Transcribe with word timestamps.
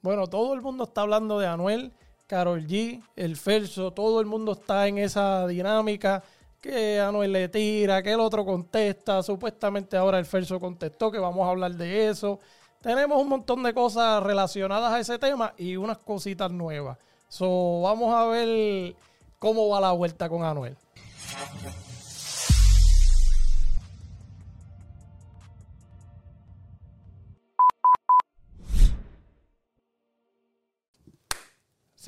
Bueno, 0.00 0.26
todo 0.28 0.54
el 0.54 0.62
mundo 0.62 0.84
está 0.84 1.00
hablando 1.00 1.38
de 1.38 1.46
Anuel, 1.46 1.92
Carol 2.26 2.66
G, 2.66 3.02
el 3.16 3.36
Ferso, 3.36 3.92
todo 3.92 4.20
el 4.20 4.26
mundo 4.26 4.52
está 4.52 4.86
en 4.86 4.98
esa 4.98 5.46
dinámica 5.46 6.22
que 6.60 7.00
Anuel 7.00 7.32
le 7.32 7.48
tira, 7.48 8.02
que 8.02 8.12
el 8.12 8.20
otro 8.20 8.44
contesta, 8.44 9.22
supuestamente 9.22 9.96
ahora 9.96 10.18
el 10.18 10.26
Ferso 10.26 10.60
contestó 10.60 11.10
que 11.10 11.18
vamos 11.18 11.46
a 11.46 11.50
hablar 11.50 11.74
de 11.74 12.08
eso. 12.08 12.38
Tenemos 12.80 13.20
un 13.20 13.28
montón 13.28 13.62
de 13.62 13.74
cosas 13.74 14.22
relacionadas 14.22 14.92
a 14.92 15.00
ese 15.00 15.18
tema 15.18 15.52
y 15.56 15.76
unas 15.76 15.98
cositas 15.98 16.50
nuevas. 16.50 16.96
So, 17.28 17.80
vamos 17.82 18.14
a 18.14 18.24
ver 18.26 18.94
cómo 19.38 19.68
va 19.68 19.80
la 19.80 19.92
vuelta 19.92 20.28
con 20.28 20.44
Anuel. 20.44 20.76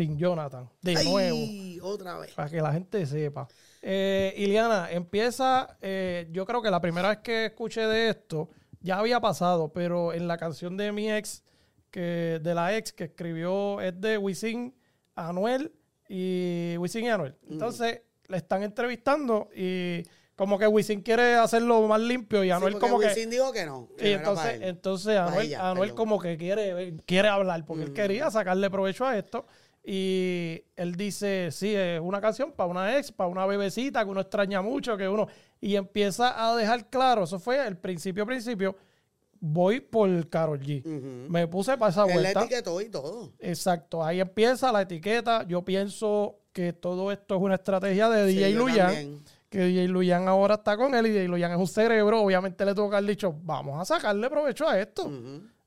Sin 0.00 0.16
Jonathan. 0.16 0.66
De 0.80 1.04
nuevo. 1.04 1.86
Otra 1.86 2.18
vez. 2.18 2.32
Para 2.32 2.48
que 2.48 2.62
la 2.62 2.72
gente 2.72 3.04
sepa. 3.04 3.46
Eh, 3.82 4.32
Iliana, 4.38 4.90
empieza. 4.90 5.76
Eh, 5.82 6.26
yo 6.32 6.46
creo 6.46 6.62
que 6.62 6.70
la 6.70 6.80
primera 6.80 7.10
vez 7.10 7.18
que 7.18 7.46
escuché 7.46 7.82
de 7.82 8.08
esto 8.08 8.48
ya 8.80 8.98
había 8.98 9.20
pasado, 9.20 9.70
pero 9.74 10.14
en 10.14 10.26
la 10.26 10.38
canción 10.38 10.78
de 10.78 10.90
mi 10.90 11.12
ex, 11.12 11.44
que 11.90 12.40
de 12.42 12.54
la 12.54 12.74
ex 12.78 12.94
que 12.94 13.04
escribió, 13.04 13.78
es 13.82 14.00
de 14.00 14.16
Wisin, 14.16 14.74
Anuel 15.16 15.70
y 16.08 16.76
Wisin 16.78 17.04
y 17.04 17.08
Anuel. 17.10 17.36
Mm. 17.42 17.52
Entonces 17.52 18.00
le 18.26 18.38
están 18.38 18.62
entrevistando 18.62 19.50
y 19.54 20.02
como 20.34 20.58
que 20.58 20.66
Wisin 20.66 21.02
quiere 21.02 21.34
hacerlo 21.34 21.86
más 21.86 22.00
limpio 22.00 22.42
y 22.42 22.50
Anuel 22.50 22.78
como 22.78 22.98
que 22.98 23.08
Wisin 23.08 23.28
dijo 23.28 23.52
que 23.52 23.66
no. 23.66 23.90
y 23.98 24.12
entonces, 24.12 24.60
entonces 24.62 25.18
Anuel, 25.18 25.54
Anuel 25.56 25.94
como 25.94 26.18
que 26.18 26.38
quiere, 26.38 26.96
quiere 27.04 27.28
hablar 27.28 27.66
porque 27.66 27.82
él 27.82 27.90
mm. 27.90 27.94
quería 27.94 28.30
sacarle 28.30 28.70
provecho 28.70 29.04
a 29.04 29.18
esto. 29.18 29.44
Y 29.82 30.62
él 30.76 30.94
dice, 30.94 31.50
sí, 31.50 31.74
es 31.74 32.00
una 32.00 32.20
canción 32.20 32.52
para 32.52 32.68
una 32.68 32.98
ex, 32.98 33.10
para 33.10 33.28
una 33.28 33.46
bebecita 33.46 34.04
que 34.04 34.10
uno 34.10 34.20
extraña 34.20 34.62
mucho, 34.62 34.96
que 34.96 35.08
uno... 35.08 35.26
Y 35.60 35.76
empieza 35.76 36.48
a 36.48 36.56
dejar 36.56 36.88
claro, 36.88 37.24
eso 37.24 37.38
fue 37.38 37.66
el 37.66 37.76
principio, 37.76 38.24
principio, 38.24 38.76
voy 39.40 39.80
por 39.80 40.28
Carol 40.28 40.60
G. 40.60 40.82
Me 41.28 41.48
puse 41.48 41.76
para 41.76 41.90
esa 41.90 42.04
vuelta. 42.04 42.28
Él 42.28 42.34
la 42.34 42.40
etiquetó 42.42 42.80
y 42.80 42.88
todo. 42.88 43.32
Exacto, 43.38 44.04
ahí 44.04 44.20
empieza 44.20 44.70
la 44.72 44.82
etiqueta. 44.82 45.46
Yo 45.46 45.64
pienso 45.64 46.40
que 46.52 46.72
todo 46.72 47.10
esto 47.10 47.36
es 47.36 47.42
una 47.42 47.54
estrategia 47.56 48.08
de 48.08 48.26
DJ 48.26 48.54
Luyan. 48.54 49.22
Que 49.48 49.64
DJ 49.64 49.88
Luyan 49.88 50.28
ahora 50.28 50.54
está 50.54 50.76
con 50.76 50.94
él 50.94 51.06
y 51.06 51.10
DJ 51.10 51.28
Luyan 51.28 51.52
es 51.52 51.58
un 51.58 51.66
cerebro. 51.66 52.22
Obviamente 52.22 52.64
le 52.64 52.74
tuvo 52.74 52.90
que 52.90 52.96
haber 52.96 53.10
dicho, 53.10 53.34
vamos 53.42 53.80
a 53.80 53.84
sacarle 53.84 54.30
provecho 54.30 54.68
a 54.68 54.78
esto. 54.78 55.10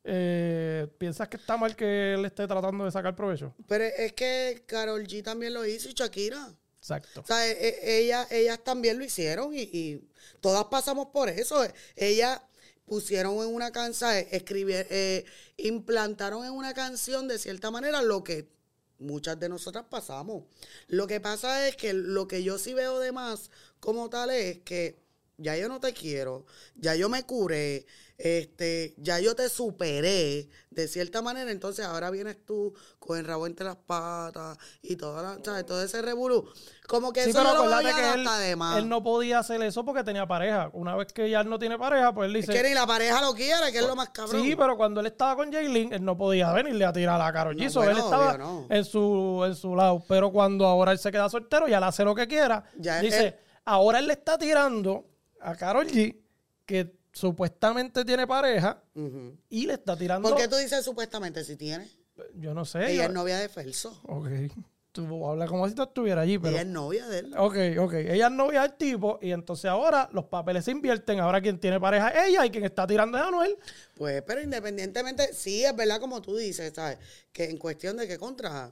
Eh, 0.03 0.87
¿Piensas 0.97 1.29
que 1.29 1.37
está 1.37 1.55
mal 1.55 1.75
que 1.75 2.13
él 2.13 2.25
esté 2.25 2.45
tratando 2.47 2.85
de 2.85 2.91
sacar 2.91 3.15
provecho? 3.15 3.53
Pero 3.67 3.85
es 3.85 4.13
que 4.13 4.63
Carol 4.65 5.03
G 5.03 5.23
también 5.23 5.53
lo 5.53 5.65
hizo 5.65 5.89
y 5.89 5.93
Shakira. 5.93 6.53
Exacto. 6.77 7.21
O 7.21 7.25
sea, 7.25 7.47
e, 7.47 7.51
e, 7.53 7.99
ella, 7.99 8.27
ellas 8.29 8.61
también 8.63 8.97
lo 8.97 9.05
hicieron 9.05 9.53
y, 9.53 10.01
todas 10.41 10.65
pasamos 10.65 11.07
por 11.07 11.29
eso. 11.29 11.65
Ellas 11.95 12.41
pusieron 12.85 13.35
en 13.35 13.55
una 13.55 13.71
canción, 13.71 14.11
escribieron, 14.31 14.87
eh, 14.89 15.23
implantaron 15.55 16.45
en 16.45 16.51
una 16.51 16.73
canción 16.73 17.29
de 17.29 17.39
cierta 17.39 17.71
manera 17.71 18.01
lo 18.01 18.23
que 18.25 18.49
muchas 18.99 19.39
de 19.39 19.47
nosotras 19.47 19.85
pasamos. 19.89 20.43
Lo 20.87 21.07
que 21.07 21.21
pasa 21.21 21.67
es 21.67 21.77
que 21.77 21.93
lo 21.93 22.27
que 22.27 22.43
yo 22.43 22.57
sí 22.57 22.73
veo 22.73 22.99
de 22.99 23.13
más 23.13 23.49
como 23.79 24.09
tal 24.09 24.31
es 24.31 24.59
que 24.59 25.02
ya 25.43 25.57
yo 25.57 25.67
no 25.67 25.79
te 25.79 25.93
quiero, 25.93 26.45
ya 26.75 26.95
yo 26.95 27.09
me 27.09 27.23
curé, 27.23 27.85
este, 28.17 28.93
ya 28.97 29.19
yo 29.19 29.35
te 29.35 29.49
superé 29.49 30.47
de 30.69 30.87
cierta 30.87 31.21
manera, 31.21 31.51
entonces 31.51 31.85
ahora 31.85 32.09
vienes 32.09 32.37
tú 32.45 32.73
con 32.99 33.17
el 33.17 33.25
rabo 33.25 33.47
entre 33.47 33.65
las 33.65 33.75
patas 33.75 34.57
y 34.81 34.95
toda 34.95 35.37
todo 35.41 35.83
ese 35.83 36.01
revolú. 36.01 36.49
Como 36.87 37.11
que 37.11 37.23
eso 37.23 37.39
pero 37.39 37.65
no 37.65 37.79
que 37.79 38.13
él, 38.13 38.27
él 38.77 38.89
no 38.89 39.03
podía 39.03 39.39
hacer 39.39 39.61
eso 39.63 39.83
porque 39.83 40.03
tenía 40.03 40.27
pareja. 40.27 40.69
Una 40.73 40.95
vez 40.95 41.11
que 41.11 41.29
ya 41.29 41.43
no 41.43 41.57
tiene 41.57 41.77
pareja, 41.77 42.13
pues 42.13 42.27
él 42.27 42.33
dice... 42.33 42.53
Es 42.53 42.61
que 42.61 42.69
ni 42.69 42.73
la 42.73 42.85
pareja 42.85 43.21
lo 43.21 43.33
quiere, 43.33 43.71
que 43.71 43.79
es 43.79 43.87
lo 43.87 43.95
más 43.95 44.09
cabrón. 44.09 44.41
Sí, 44.41 44.55
pero 44.55 44.77
cuando 44.77 44.99
él 44.99 45.07
estaba 45.07 45.35
con 45.35 45.51
Jaylin, 45.51 45.93
él 45.93 46.03
no 46.03 46.17
podía 46.17 46.51
venirle 46.51 46.85
a 46.85 46.93
tirar 46.93 47.19
a 47.19 47.25
la 47.25 47.33
Karol 47.33 47.55
G. 47.55 47.61
él 47.89 47.97
estaba 47.97 48.65
en, 48.69 48.85
su, 48.85 49.43
en 49.45 49.55
su 49.55 49.75
lado. 49.75 50.03
Pero 50.07 50.31
cuando 50.31 50.65
ahora 50.65 50.91
él 50.91 50.99
se 50.99 51.11
queda 51.11 51.29
soltero, 51.29 51.67
ya 51.67 51.79
le 51.79 51.87
hace 51.87 52.03
lo 52.03 52.13
que 52.13 52.27
quiera. 52.27 52.63
dice, 52.75 53.39
ahora 53.65 53.99
él 53.99 54.07
le 54.07 54.13
está 54.13 54.37
tirando 54.37 55.12
a 55.43 55.55
Karol 55.55 55.87
G 55.87 56.17
que 56.65 56.95
supuestamente 57.11 58.03
tiene 58.05 58.25
pareja 58.25 58.81
y 59.49 59.65
le 59.65 59.73
está 59.73 59.95
tirando. 59.97 60.29
¿Por 60.29 60.37
qué 60.37 60.47
tú 60.47 60.55
dices 60.55 60.83
supuestamente 60.83 61.43
si 61.43 61.55
tiene? 61.55 61.89
Yo 62.35 62.53
no 62.53 62.65
sé. 62.65 62.91
Ella 62.91 63.05
es 63.05 63.11
novia 63.11 63.37
de 63.37 63.49
Felso. 63.49 63.99
Ok. 64.03 64.29
Tú 64.91 65.27
hablas 65.27 65.49
como 65.49 65.67
si 65.67 65.73
tú 65.73 65.81
estuviera 65.81 66.21
allí, 66.21 66.37
pero. 66.37 66.51
Ella 66.51 66.61
es 66.61 66.67
novia 66.67 67.07
de 67.07 67.19
él. 67.19 67.33
Ok, 67.35 67.55
ok. 67.79 67.93
Ella 67.93 68.27
es 68.27 68.31
novia 68.31 68.61
del 68.61 68.73
tipo 68.73 69.17
y 69.23 69.31
entonces 69.31 69.65
ahora 69.65 70.07
los 70.13 70.25
papeles 70.25 70.65
se 70.65 70.71
invierten. 70.71 71.19
Ahora 71.19 71.41
quien 71.41 71.59
tiene 71.59 71.79
pareja 71.79 72.09
es 72.09 72.29
ella 72.29 72.45
y 72.45 72.51
quien 72.51 72.63
está 72.63 72.85
tirando 72.85 73.17
es 73.17 73.23
Anuel. 73.23 73.57
Pues, 73.95 74.21
pero 74.21 74.41
independientemente, 74.41 75.33
sí, 75.33 75.65
es 75.65 75.75
verdad 75.75 75.99
como 75.99 76.21
tú 76.21 76.35
dices, 76.35 76.71
¿sabes? 76.75 76.99
Que 77.31 77.45
en 77.45 77.57
cuestión 77.57 77.97
de 77.97 78.07
que 78.07 78.19
contra 78.19 78.71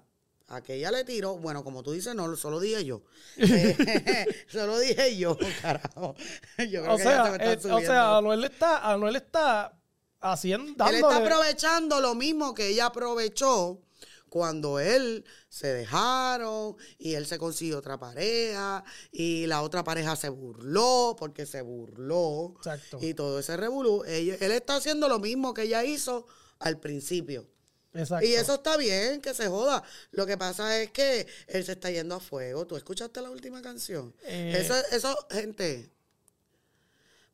aquella 0.51 0.91
le 0.91 1.03
tiró, 1.03 1.37
bueno, 1.37 1.63
como 1.63 1.83
tú 1.83 1.91
dices, 1.91 2.13
no, 2.15 2.35
solo 2.35 2.59
dije 2.59 2.85
yo. 2.85 3.01
Eh, 3.37 4.25
solo 4.47 4.79
dije 4.79 5.17
yo, 5.17 5.37
carajo. 5.61 6.15
Yo 6.57 6.83
creo 6.83 6.93
o, 6.93 6.97
que 6.97 7.03
sea, 7.03 7.35
eh, 7.35 7.59
o 7.71 7.79
sea, 7.79 8.17
Anuel 8.17 8.43
está, 8.43 8.91
Anuel 8.91 9.15
está 9.15 9.77
haciendo. 10.19 10.85
Él 10.87 10.95
está 10.95 11.17
aprovechando 11.17 11.99
lo 12.01 12.15
mismo 12.15 12.53
que 12.53 12.67
ella 12.67 12.87
aprovechó 12.87 13.81
cuando 14.29 14.79
él 14.79 15.25
se 15.49 15.67
dejaron 15.73 16.75
y 16.97 17.15
él 17.15 17.25
se 17.25 17.37
consiguió 17.37 17.79
otra 17.79 17.99
pareja 17.99 18.83
y 19.11 19.45
la 19.47 19.61
otra 19.61 19.83
pareja 19.83 20.15
se 20.15 20.29
burló 20.29 21.15
porque 21.17 21.45
se 21.45 21.61
burló. 21.61 22.53
Exacto. 22.57 22.99
Y 23.01 23.13
todo 23.13 23.39
ese 23.39 23.57
revolú. 23.57 24.03
Él, 24.05 24.37
él 24.39 24.51
está 24.51 24.75
haciendo 24.75 25.09
lo 25.09 25.19
mismo 25.19 25.53
que 25.53 25.63
ella 25.63 25.83
hizo 25.83 26.27
al 26.59 26.79
principio. 26.79 27.50
Y 27.93 28.33
eso 28.33 28.55
está 28.55 28.77
bien, 28.77 29.21
que 29.21 29.33
se 29.33 29.47
joda. 29.47 29.83
Lo 30.11 30.25
que 30.25 30.37
pasa 30.37 30.79
es 30.79 30.91
que 30.91 31.27
él 31.47 31.65
se 31.65 31.73
está 31.73 31.91
yendo 31.91 32.15
a 32.15 32.19
fuego. 32.19 32.65
¿Tú 32.65 32.77
escuchaste 32.77 33.21
la 33.21 33.29
última 33.29 33.61
canción? 33.61 34.13
Eh. 34.23 34.55
Eso, 34.57 34.75
eso, 34.91 35.17
gente. 35.29 35.91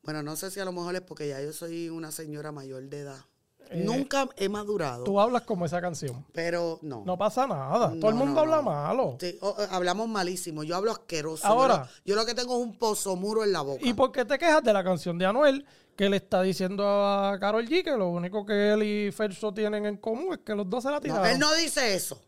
Bueno, 0.01 0.23
no 0.23 0.35
sé 0.35 0.49
si 0.49 0.59
a 0.59 0.65
lo 0.65 0.71
mejor 0.71 0.95
es 0.95 1.01
porque 1.01 1.27
ya 1.27 1.41
yo 1.41 1.53
soy 1.53 1.89
una 1.89 2.11
señora 2.11 2.51
mayor 2.51 2.83
de 2.83 2.99
edad. 2.99 3.25
Eh, 3.69 3.83
Nunca 3.85 4.29
he 4.37 4.47
madurado. 4.47 5.03
Tú 5.03 5.19
hablas 5.19 5.41
como 5.41 5.65
esa 5.65 5.81
canción. 5.81 6.25
Pero 6.33 6.79
no. 6.81 7.03
No 7.05 7.17
pasa 7.17 7.45
nada. 7.45 7.93
Todo 7.99 8.09
el 8.09 8.15
mundo 8.15 8.39
habla 8.39 8.61
malo. 8.61 9.17
Sí, 9.19 9.37
hablamos 9.69 10.07
malísimo. 10.07 10.63
Yo 10.63 10.75
hablo 10.75 10.91
asqueroso. 10.91 11.45
Ahora. 11.45 11.89
Yo 12.05 12.15
lo, 12.15 12.25
que 12.25 12.33
tengo 12.33 12.57
es 12.57 12.65
un 12.65 12.77
pozo 12.77 13.15
muro 13.15 13.43
en 13.43 13.51
la 13.51 13.61
boca. 13.61 13.85
¿Y 13.85 13.93
por 13.93 14.11
qué 14.11 14.23
te 14.25 14.37
quejas 14.37 14.63
de 14.63 14.73
la 14.73 14.83
canción 14.83 15.17
de 15.17 15.25
Anuel? 15.25 15.65
Que 15.97 16.09
le 16.09 16.17
está 16.17 16.43
diciendo 16.43 16.85
a 16.85 17.37
Carol 17.39 17.67
G 17.67 17.83
que 17.83 17.97
lo 17.97 18.09
único 18.09 18.45
que 18.45 18.73
él 18.73 18.83
y 18.83 19.11
Ferso 19.11 19.51
tienen 19.53 19.85
en 19.85 19.97
común 19.97 20.33
es 20.33 20.39
que 20.45 20.53
los 20.53 20.69
dos 20.69 20.83
se 20.83 20.91
la 20.91 21.01
tiraron. 21.01 21.25
él 21.25 21.39
no 21.39 21.53
dice 21.55 21.95
eso. 21.95 22.21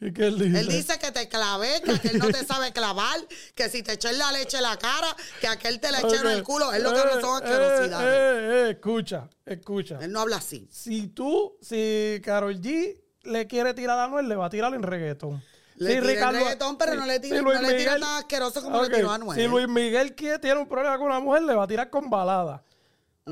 ¿Y 0.00 0.12
qué 0.12 0.26
él 0.26 0.38
dice? 0.38 0.60
Él 0.60 0.68
dice 0.68 0.98
que 0.98 1.10
te 1.12 1.28
clavé, 1.28 1.80
que 1.84 1.92
aquel 1.92 2.18
no 2.18 2.28
te 2.28 2.44
sabe 2.44 2.72
clavar, 2.72 3.18
que 3.54 3.68
si 3.68 3.82
te 3.82 3.92
eché 3.92 4.12
la 4.12 4.32
leche 4.32 4.56
en 4.58 4.62
la 4.62 4.76
cara, 4.76 5.08
que 5.40 5.48
aquel 5.48 5.80
te 5.80 5.90
la 5.90 6.00
eché 6.00 6.16
en 6.16 6.28
el 6.28 6.42
culo. 6.42 6.72
Es 6.72 6.82
lo 6.82 6.92
que 6.92 6.98
no 6.98 7.20
son 7.20 7.42
eh, 7.42 7.44
asquerosidades. 7.44 8.08
Eh, 8.08 8.68
eh, 8.68 8.70
escucha, 8.70 9.28
escucha. 9.44 9.98
Él 10.00 10.12
no 10.12 10.20
habla 10.20 10.36
así. 10.36 10.68
Si 10.70 11.08
tú, 11.08 11.56
si 11.60 12.20
Carol 12.24 12.60
G 12.60 13.00
le 13.24 13.46
quiere 13.46 13.74
tirar 13.74 13.98
a 13.98 14.08
Noel, 14.08 14.28
le 14.28 14.36
va 14.36 14.46
a 14.46 14.50
tirar 14.50 14.72
en 14.74 14.82
reggaetón. 14.82 15.42
Le 15.76 15.92
sí, 15.92 16.00
Ricardo, 16.00 16.38
reggaetón, 16.38 16.78
pero 16.78 16.94
no 16.94 17.06
le 17.06 17.20
tira, 17.20 17.42
no 17.42 17.52
le 17.52 17.74
tira 17.74 17.98
nada 17.98 18.18
asqueroso 18.18 18.62
como 18.62 18.82
le 18.82 18.94
tiró 18.94 19.10
a 19.10 19.18
Noel. 19.18 19.38
Si 19.38 19.46
Luis 19.46 19.68
Miguel 19.68 20.14
tiene 20.14 20.56
un 20.56 20.68
problema 20.68 20.96
con 20.96 21.08
una 21.08 21.20
mujer, 21.20 21.42
le 21.42 21.54
va 21.54 21.64
a 21.64 21.66
tirar 21.66 21.90
con 21.90 22.08
balada. 22.08 22.62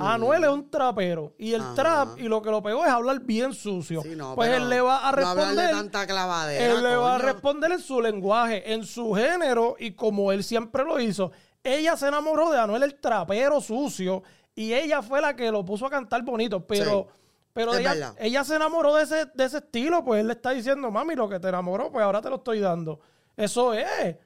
Anuel 0.01 0.45
es 0.45 0.51
un 0.51 0.71
trapero. 0.71 1.35
Y 1.39 1.53
el 1.53 1.63
trap, 1.75 2.19
y 2.19 2.25
lo 2.25 2.43
que 2.43 2.51
lo 2.51 2.63
pegó 2.63 2.85
es 2.85 2.91
hablar 2.91 3.21
bien 3.21 3.55
sucio. 3.55 4.03
pues 4.35 4.51
él 4.51 4.69
le 4.69 4.81
va 4.81 5.09
a 5.09 5.13
responder. 5.13 5.71
tanta 5.71 6.07
clavadera, 6.07 6.65
él 6.65 6.83
le 6.83 6.97
va 6.97 7.17
a 7.17 7.19
responder 7.19 7.73
en 7.73 7.81
su 7.81 8.01
lenguaje, 8.01 8.73
en 8.73 8.85
su 8.85 9.15
género, 9.15 9.77
y 9.79 9.93
como 9.93 10.33
él 10.33 10.43
siempre 10.43 10.85
lo 10.85 10.99
hizo. 10.99 11.31
Ella 11.63 11.97
se 11.97 12.09
enamoró 12.09 12.51
de 12.51 12.59
Anuel, 12.59 12.83
el 12.83 12.97
trapero 12.97 13.61
sucio, 13.61 14.23
y 14.55 14.73
ella 14.73 15.01
fue 15.01 15.21
la 15.21 15.35
que 15.37 15.51
lo 15.51 15.65
puso 15.65 15.87
a 15.87 15.91
cantar 15.91 16.23
bonito. 16.23 16.67
Pero, 16.67 17.09
pero 17.53 17.75
ella, 17.75 18.15
ella, 18.19 18.45
se 18.45 18.57
enamoró 18.57 18.97
de 18.97 19.05
ese, 19.05 19.27
de 19.33 19.45
ese 19.45 19.59
estilo, 19.59 20.05
pues 20.05 20.21
él 20.21 20.27
le 20.27 20.35
está 20.35 20.51
diciendo, 20.51 20.91
mami, 20.91 21.15
lo 21.15 21.29
que 21.29 21.39
te 21.39 21.49
enamoró, 21.49 21.91
pues 21.91 22.05
ahora 22.05 22.21
te 22.21 22.31
lo 22.31 22.37
estoy 22.37 22.59
dando. 22.59 23.01
Eso 23.37 23.73
es. 23.73 24.17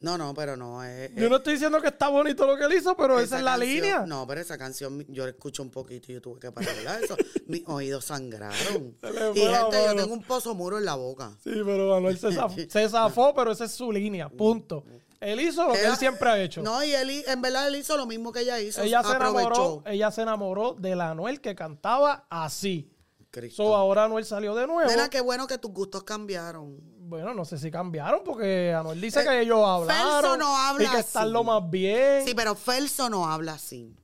No, 0.00 0.18
no, 0.18 0.34
pero 0.34 0.56
no. 0.56 0.84
es 0.84 1.14
yo 1.14 1.28
no 1.30 1.36
estoy 1.36 1.54
diciendo 1.54 1.80
que 1.80 1.88
está 1.88 2.08
bonito 2.08 2.46
lo 2.46 2.56
que 2.56 2.64
él 2.64 2.74
hizo, 2.74 2.94
pero 2.96 3.18
esa, 3.18 3.38
es 3.38 3.44
la 3.44 3.56
línea. 3.56 4.04
No, 4.06 4.26
pero 4.26 4.40
esa 4.40 4.58
canción 4.58 5.06
yo 5.08 5.26
escucho 5.26 5.62
un 5.62 5.70
poquito 5.70 6.12
y 6.12 6.14
yo 6.14 6.20
tuve 6.20 6.38
que 6.38 6.52
parar 6.52 7.02
eso. 7.02 7.16
Mis 7.46 7.62
oídos 7.66 8.04
sangraron. 8.04 8.94
y 9.34 9.40
gente, 9.40 9.84
yo 9.86 9.96
tengo 9.96 10.12
un 10.12 10.22
pozo 10.22 10.54
muro 10.54 10.76
en 10.76 10.84
la 10.84 10.96
boca. 10.96 11.30
Sí, 11.42 11.50
pero 11.64 11.90
Manuel 11.90 12.18
se, 12.18 12.32
zafó, 12.32 12.56
se 12.68 12.88
zafó, 12.88 13.34
pero 13.34 13.52
esa 13.52 13.64
es 13.64 13.72
su 13.72 13.90
línea. 13.90 14.28
Punto. 14.28 14.84
Él 15.18 15.40
hizo 15.40 15.66
lo 15.66 15.72
que 15.72 15.82
él 15.82 15.96
siempre 15.96 16.28
ha 16.28 16.42
hecho. 16.42 16.62
No, 16.62 16.84
y 16.84 16.92
él, 16.92 17.24
en 17.26 17.40
verdad 17.40 17.68
él 17.68 17.76
hizo 17.76 17.96
lo 17.96 18.06
mismo 18.06 18.32
que 18.32 18.40
ella 18.40 18.60
hizo. 18.60 18.82
Ella 18.82 19.02
se 19.02 19.16
enamoró, 19.16 19.82
ella 19.86 20.10
se 20.10 20.22
enamoró 20.22 20.74
de 20.74 20.94
la 20.94 21.10
Anuel 21.12 21.40
que 21.40 21.54
cantaba 21.54 22.26
así. 22.28 22.92
Cristo. 23.30 23.64
So, 23.64 23.76
ahora 23.76 24.04
Anuel 24.04 24.24
salió 24.24 24.54
de 24.54 24.66
nuevo. 24.66 24.88
Nena, 24.88 25.08
qué 25.08 25.20
bueno 25.20 25.46
que 25.46 25.58
tus 25.58 25.70
gustos 25.70 26.04
cambiaron. 26.04 26.80
Bueno, 27.08 27.34
no 27.34 27.44
sé 27.44 27.56
si 27.58 27.70
cambiaron 27.70 28.20
porque 28.24 28.74
Anuel 28.74 29.00
dice 29.00 29.20
Eh, 29.20 29.24
que 29.24 29.40
ellos 29.42 29.60
hablaron. 29.64 30.20
Felso 30.22 30.36
no 30.36 30.56
habla 30.56 30.84
y 30.84 30.88
que 30.90 30.98
están 30.98 31.22
así. 31.24 31.32
lo 31.32 31.44
más 31.44 31.70
bien. 31.70 32.24
Sí, 32.26 32.34
pero 32.34 32.54
Felso 32.56 33.08
no 33.08 33.26
habla 33.30 33.54
así. 33.54 33.96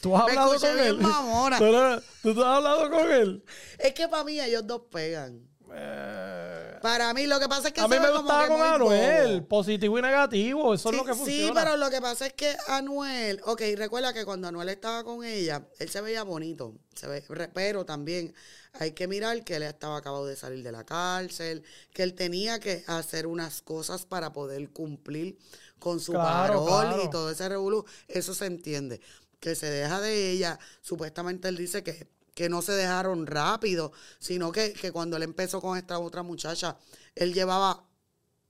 ¿Tú 0.00 0.16
has 0.16 0.24
Me 0.26 0.30
hablado 0.32 0.60
con 0.60 0.78
él? 0.78 0.98
¿Tú, 0.98 1.64
no- 1.72 2.00
tú 2.34 2.44
has 2.44 2.56
hablado 2.56 2.90
con 2.90 3.10
él? 3.10 3.44
Es 3.78 3.92
que 3.94 4.06
para 4.06 4.22
mí 4.22 4.38
ellos 4.40 4.64
dos 4.66 4.82
pegan. 4.90 5.40
Eh, 5.74 6.47
Para 6.80 7.12
mí 7.14 7.26
lo 7.26 7.38
que 7.40 7.48
pasa 7.48 7.68
es 7.68 7.74
que 7.74 7.80
a 7.80 7.88
mí 7.88 7.98
me 7.98 8.10
gustaba 8.10 8.46
con 8.48 8.60
Anuel. 8.60 9.36
bobo. 9.40 9.48
Positivo 9.48 9.98
y 9.98 10.02
negativo. 10.02 10.74
Eso 10.74 10.90
es 10.90 10.96
lo 10.96 11.04
que 11.04 11.14
funciona. 11.14 11.46
Sí, 11.46 11.52
pero 11.54 11.76
lo 11.76 11.90
que 11.90 12.00
pasa 12.00 12.26
es 12.26 12.32
que 12.32 12.54
Anuel, 12.68 13.40
ok, 13.44 13.62
recuerda 13.76 14.12
que 14.12 14.24
cuando 14.24 14.48
Anuel 14.48 14.68
estaba 14.68 15.04
con 15.04 15.24
ella, 15.24 15.66
él 15.78 15.88
se 15.88 16.00
veía 16.00 16.22
bonito, 16.22 16.74
se 16.94 17.06
ve, 17.06 17.24
pero 17.54 17.84
también 17.84 18.34
hay 18.74 18.92
que 18.92 19.08
mirar 19.08 19.42
que 19.44 19.56
él 19.56 19.62
estaba 19.64 19.96
acabado 19.96 20.26
de 20.26 20.36
salir 20.36 20.62
de 20.62 20.72
la 20.72 20.84
cárcel, 20.84 21.62
que 21.92 22.02
él 22.02 22.14
tenía 22.14 22.58
que 22.60 22.84
hacer 22.86 23.26
unas 23.26 23.62
cosas 23.62 24.04
para 24.06 24.32
poder 24.32 24.70
cumplir 24.70 25.38
con 25.78 26.00
su 26.00 26.12
Claro, 26.12 26.64
parol 26.66 26.86
claro. 26.86 27.04
y 27.04 27.10
todo 27.10 27.30
ese 27.30 27.48
revolú, 27.48 27.84
eso 28.08 28.34
se 28.34 28.46
entiende. 28.46 29.00
Que 29.40 29.54
se 29.54 29.70
deja 29.70 30.00
de 30.00 30.30
ella, 30.32 30.58
supuestamente 30.82 31.48
él 31.48 31.56
dice 31.56 31.82
que, 31.84 32.08
que 32.38 32.48
no 32.48 32.62
se 32.62 32.70
dejaron 32.70 33.26
rápido, 33.26 33.90
sino 34.20 34.52
que, 34.52 34.72
que 34.72 34.92
cuando 34.92 35.16
él 35.16 35.24
empezó 35.24 35.60
con 35.60 35.76
esta 35.76 35.98
otra 35.98 36.22
muchacha, 36.22 36.76
él 37.16 37.34
llevaba 37.34 37.84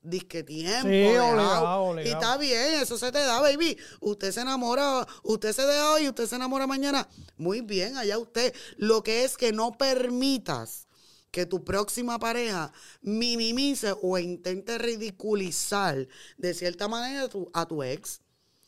disque 0.02 0.42
tiempo. 0.42 0.88
Sí, 0.88 0.90
dejado. 0.90 1.84
obligado, 1.84 2.00
Y 2.02 2.12
está 2.12 2.36
bien, 2.36 2.82
eso 2.82 2.98
se 2.98 3.10
te 3.10 3.20
da, 3.20 3.40
baby. 3.40 3.78
Usted 4.00 4.30
se 4.30 4.42
enamora, 4.42 5.06
usted 5.22 5.54
se 5.54 5.62
deja 5.62 5.94
hoy, 5.94 6.06
usted 6.06 6.26
se 6.26 6.36
enamora 6.36 6.66
mañana. 6.66 7.08
Muy 7.38 7.62
bien, 7.62 7.96
allá 7.96 8.18
usted. 8.18 8.54
Lo 8.76 9.02
que 9.02 9.24
es 9.24 9.38
que 9.38 9.52
no 9.52 9.72
permitas 9.78 10.86
que 11.30 11.46
tu 11.46 11.64
próxima 11.64 12.18
pareja 12.18 12.70
minimice 13.00 13.94
o 14.02 14.18
intente 14.18 14.76
ridiculizar 14.76 16.06
de 16.36 16.52
cierta 16.52 16.88
manera 16.88 17.22
a 17.22 17.28
tu, 17.28 17.50
a 17.54 17.64
tu 17.64 17.82
ex. 17.82 18.20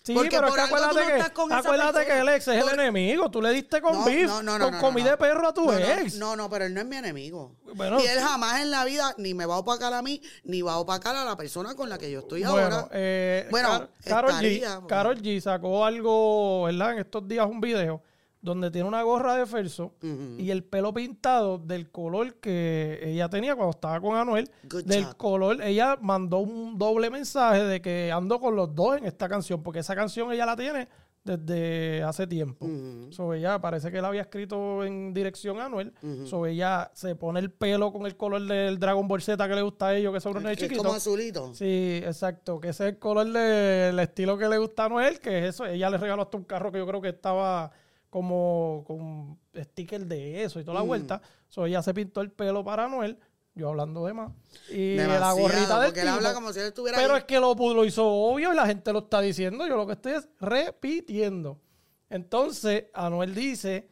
Sí, 0.03 0.15
Porque 0.15 0.31
pero 0.31 0.49
es 0.49 0.55
que 0.55 0.61
acuérdate, 0.63 0.95
no 1.19 1.25
que, 1.27 1.31
con 1.35 1.53
acuérdate 1.53 2.07
que 2.07 2.19
el 2.21 2.29
ex 2.31 2.49
es 2.49 2.63
Por- 2.65 2.73
el 2.73 2.81
enemigo. 2.81 3.31
Tú 3.31 3.43
le 3.43 3.51
diste 3.51 3.83
con 3.83 4.03
beef, 4.03 4.31
no, 4.43 4.59
con 4.59 4.79
comida 4.79 5.11
de 5.11 5.17
perro 5.19 5.49
a 5.49 5.53
tu 5.53 5.71
ex. 5.71 6.15
No, 6.15 6.35
no, 6.37 6.49
pero 6.49 6.65
él 6.65 6.73
no 6.73 6.81
es 6.81 6.87
mi 6.87 6.97
enemigo. 6.97 7.55
Bueno. 7.75 8.01
y 8.01 8.07
él 8.07 8.19
jamás 8.19 8.63
en 8.63 8.71
la 8.71 8.85
vida 8.87 9.15
ni 9.19 9.35
me 9.35 9.45
va 9.45 9.57
a 9.57 9.59
opacar 9.59 9.93
a 9.93 10.01
mí, 10.01 10.23
ni 10.45 10.63
va 10.63 10.73
a 10.73 10.79
opacar 10.79 11.15
a 11.15 11.25
la 11.27 11.37
persona 11.37 11.75
con 11.75 11.91
la 11.91 11.99
que 11.99 12.11
yo 12.11 12.21
estoy 12.21 12.43
Bueno, 12.45 12.77
ahora. 12.77 12.89
eh, 12.93 13.47
Bueno, 13.51 13.69
Car- 13.69 13.89
Karol 14.07 14.31
G, 14.31 14.35
estaría, 14.35 14.75
porque- 14.77 14.89
Karol 14.89 15.23
G 15.23 15.41
sacó 15.41 15.85
algo, 15.85 16.63
¿verdad? 16.65 16.93
En 16.95 16.99
estos 17.01 17.29
días 17.29 17.47
un 17.47 17.61
video 17.61 18.03
donde 18.43 18.71
tiene 18.71 18.89
una 18.89 19.03
gorra 19.03 19.37
de 19.37 19.45
Ferso 19.47 19.95
y 20.39 20.51
el 20.51 20.65
pelo 20.65 20.95
pintado 20.95 21.59
del 21.59 21.91
color 21.91 22.37
que 22.37 22.99
ella 23.03 23.29
tenía 23.29 23.55
cuando 23.55 23.71
estaba 23.73 24.01
con 24.01 24.17
Anuel. 24.17 24.51
Good 24.69 24.85
del 24.85 25.05
job. 25.05 25.17
color, 25.17 25.63
ella 25.63 25.99
mandó 26.01 26.39
un 26.39 26.79
doble 26.79 27.11
mensaje 27.11 27.65
de 27.65 27.83
que 27.83 28.11
ando 28.11 28.41
con 28.41 28.57
los 28.57 28.75
dos 28.75 28.97
en 28.97 29.05
esta 29.05 29.29
canción, 29.29 29.63
porque 29.63 29.81
esa 29.81 29.95
canción 29.95 30.33
ella 30.33 30.47
la 30.47 30.57
tiene 30.57 30.89
desde 31.23 32.03
hace 32.03 32.27
tiempo. 32.27 32.65
Ujú. 32.65 33.13
So, 33.13 33.35
ella 33.35 33.61
parece 33.61 33.91
que 33.93 34.01
la 34.01 34.09
había 34.09 34.23
escrito 34.23 34.85
en 34.85 35.13
dirección 35.13 35.61
a 35.61 35.67
Anuel. 35.67 35.93
Ujú. 36.03 36.27
So, 36.27 36.47
ella 36.47 36.91
se 36.95 37.15
pone 37.15 37.41
el 37.41 37.51
pelo 37.51 37.93
con 37.93 38.07
el 38.07 38.17
color 38.17 38.47
del 38.47 38.79
Dragon 38.79 39.07
Ball 39.07 39.21
Z 39.21 39.47
que 39.49 39.55
le 39.55 39.63
gusta 39.63 39.89
a 39.89 39.97
ellos, 39.97 40.15
que 40.15 40.21
son 40.21 40.47
es 40.47 40.57
chiquitos. 40.57 40.83
como 40.83 40.97
azulito. 40.97 41.53
Sí, 41.53 42.01
exacto. 42.03 42.59
Que 42.59 42.71
ese 42.71 42.85
es 42.87 42.93
el 42.95 42.99
color 42.99 43.31
del 43.31 43.99
estilo 43.99 44.39
que 44.39 44.49
le 44.49 44.57
gusta 44.57 44.87
a 44.87 44.89
Noel, 44.89 45.21
que 45.21 45.41
es 45.41 45.55
eso. 45.55 45.67
Ella 45.67 45.91
le 45.91 45.99
regaló 45.99 46.23
hasta 46.23 46.39
un 46.39 46.45
carro 46.45 46.73
que 46.73 46.79
yo 46.79 46.87
creo 46.87 47.03
que 47.03 47.11
estaba 47.11 47.71
como 48.11 48.85
con 48.87 49.39
sticker 49.57 50.05
de 50.07 50.43
eso 50.45 50.61
y 50.61 50.65
toda 50.65 50.79
la 50.81 50.85
Mm. 50.85 50.89
vuelta. 50.89 51.23
So, 51.49 51.65
ella 51.67 51.83
se 51.83 51.95
pintó 51.95 52.21
el 52.21 52.31
pelo 52.33 52.63
para 52.65 52.89
Noel, 52.89 53.19
yo 53.55 53.69
hablando 53.71 54.05
de 54.05 54.13
más. 54.13 54.33
Y 54.71 54.97
la 54.97 55.33
gorrita 55.33 55.79
del 55.81 55.89
porque 55.89 56.01
él 56.03 56.09
habla 56.09 56.29
tipo. 56.31 56.41
como 56.41 56.53
si 56.53 56.61
él 56.61 56.67
estuviera 56.67 56.99
Pero 56.99 57.15
ahí. 57.15 57.19
es 57.21 57.25
que 57.25 57.41
lo, 57.41 57.55
lo 57.55 57.85
hizo 57.85 58.05
obvio 58.07 58.53
y 58.53 58.57
la 58.57 58.67
gente 58.67 58.93
lo 58.93 59.01
está 59.01 59.21
diciendo. 59.21 59.67
Yo 59.67 59.77
lo 59.77 59.87
que 59.87 59.93
estoy 59.95 60.13
es 60.13 60.29
repitiendo. 60.41 61.61
Entonces, 62.09 62.87
Anuel 62.95 63.35
dice 63.35 63.89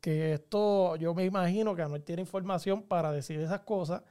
que 0.00 0.34
esto, 0.34 0.96
yo 0.96 1.14
me 1.14 1.24
imagino 1.24 1.74
que 1.74 1.82
Anuel 1.82 2.02
tiene 2.02 2.22
información 2.22 2.82
para 2.82 3.12
decir 3.12 3.40
esas 3.40 3.60
cosas, 3.60 4.02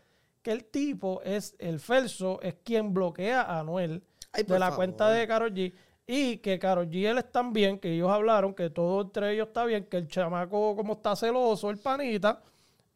que 0.41 0.51
el 0.51 0.65
tipo 0.65 1.21
es, 1.23 1.55
el 1.59 1.79
Felso, 1.79 2.39
es 2.41 2.55
quien 2.63 2.93
bloquea 2.93 3.41
a 3.41 3.59
Anuel 3.59 4.03
Ay, 4.31 4.43
de 4.43 4.57
la 4.57 4.67
favor. 4.67 4.77
cuenta 4.77 5.09
de 5.11 5.27
Karol 5.27 5.53
G. 5.53 5.73
Y 6.13 6.39
que 6.39 6.59
Karol 6.59 6.89
G 6.89 7.17
están 7.17 7.53
bien, 7.53 7.79
que 7.79 7.93
ellos 7.93 8.09
hablaron, 8.11 8.53
que 8.53 8.69
todo 8.69 9.01
entre 9.03 9.31
ellos 9.33 9.47
está 9.47 9.63
bien, 9.63 9.85
que 9.85 9.95
el 9.95 10.09
chamaco 10.09 10.75
como 10.75 10.93
está 10.93 11.15
celoso, 11.15 11.69
el 11.69 11.77
panita, 11.77 12.41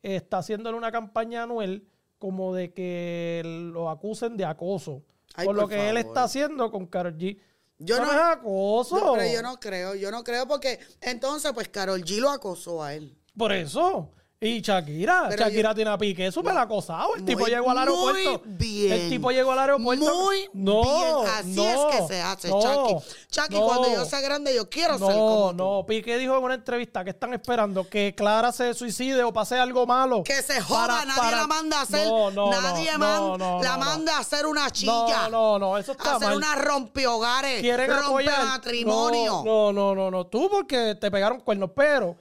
está 0.03 0.39
haciéndole 0.39 0.77
una 0.77 0.91
campaña 0.91 1.39
a 1.39 1.43
Anuel 1.43 1.87
como 2.19 2.53
de 2.53 2.73
que 2.73 3.41
lo 3.45 3.89
acusen 3.89 4.35
de 4.35 4.43
acoso. 4.43 5.01
Ay, 5.33 5.45
por 5.45 5.55
lo 5.55 5.65
que 5.67 5.89
él 5.89 5.95
está 5.95 6.23
haciendo 6.23 6.69
con 6.69 6.87
Karol 6.87 7.17
G. 7.17 7.39
Yo 7.77 7.99
no- 7.99 8.11
es 8.11 8.17
acoso. 8.19 8.97
No, 8.99 9.13
pero 9.13 9.31
yo 9.33 9.41
no 9.41 9.59
creo, 9.61 9.95
yo 9.95 10.11
no 10.11 10.21
creo 10.23 10.45
porque 10.45 10.79
entonces 10.99 11.53
pues 11.53 11.69
Carol 11.69 12.01
G 12.03 12.19
lo 12.19 12.29
acosó 12.31 12.83
a 12.83 12.95
él. 12.95 13.15
Por 13.37 13.53
eso. 13.53 14.11
Y 14.37 14.59
Shakira, 14.61 15.27
Pero 15.29 15.43
Shakira 15.45 15.69
yo- 15.71 15.75
tiene 15.75 15.89
a 15.91 15.97
Piqué 15.97 16.29
súper 16.29 16.55
acosado. 16.57 17.15
El 17.15 17.21
Muy- 17.23 17.33
tipo 17.33 17.47
llegó 17.47 17.71
al 17.71 17.77
aeropuerto. 17.77 18.41
Muy 18.45 18.53
bien. 18.57 18.91
El 18.93 19.09
tipo 19.09 19.31
llegó 19.31 19.53
al 19.53 19.59
aeropuerto. 19.59 20.05
Muy 20.13 20.49
no, 20.53 20.81
bien. 20.83 21.33
Así 21.35 21.55
no, 21.55 21.89
es 21.89 21.95
que 22.01 22.07
se 22.07 22.21
hace, 22.21 22.49
no, 22.49 22.61
Chucky. 22.61 23.05
Chucky, 23.31 23.55
no. 23.55 23.65
cuando 23.65 23.93
yo 23.93 24.03
sea 24.05 24.19
grande, 24.19 24.53
yo 24.53 24.69
quiero 24.69 24.99
ser 24.99 25.07
No, 25.07 25.15
como 25.15 25.49
tú. 25.51 25.55
no, 25.57 25.85
Piqué 25.87 26.17
dijo 26.17 26.37
en 26.37 26.43
una 26.43 26.53
entrevista 26.55 27.03
que 27.05 27.11
están 27.11 27.33
esperando 27.33 27.87
que 27.89 28.13
Clara 28.15 28.51
se 28.51 28.73
suicide 28.73 29.23
o 29.23 29.31
pase 29.31 29.57
algo 29.57 29.87
malo. 29.87 30.21
Que 30.23 30.41
se 30.43 30.59
joda, 30.61 30.85
Para- 30.87 31.05
nadie 31.05 31.21
para- 31.21 31.37
la 31.37 31.47
manda 31.47 31.79
a 31.79 31.81
hacer. 31.83 32.05
No, 32.07 32.29
no, 32.29 32.51
nadie 32.51 32.91
no, 32.91 32.99
man- 32.99 33.15
no, 33.21 33.37
no, 33.37 33.63
la 33.63 33.69
no, 33.69 33.77
no. 33.77 33.85
manda 33.85 34.17
a 34.17 34.19
hacer 34.19 34.45
una 34.45 34.69
chilla. 34.69 35.29
No, 35.29 35.57
no, 35.57 35.59
no, 35.59 35.77
eso 35.77 35.93
está 35.93 36.11
a 36.11 36.15
hacer 36.17 36.27
mal. 36.27 36.37
una 36.37 36.55
rompehogares. 36.55 37.61
Quieren 37.61 37.89
apoyar. 37.89 38.43
matrimonio. 38.45 39.41
No, 39.45 39.71
no, 39.71 39.95
no, 39.95 40.11
no, 40.11 40.25
tú 40.27 40.49
porque 40.51 40.95
te 40.99 41.09
pegaron 41.09 41.39
cuernos, 41.39 41.71
pero 41.75 42.17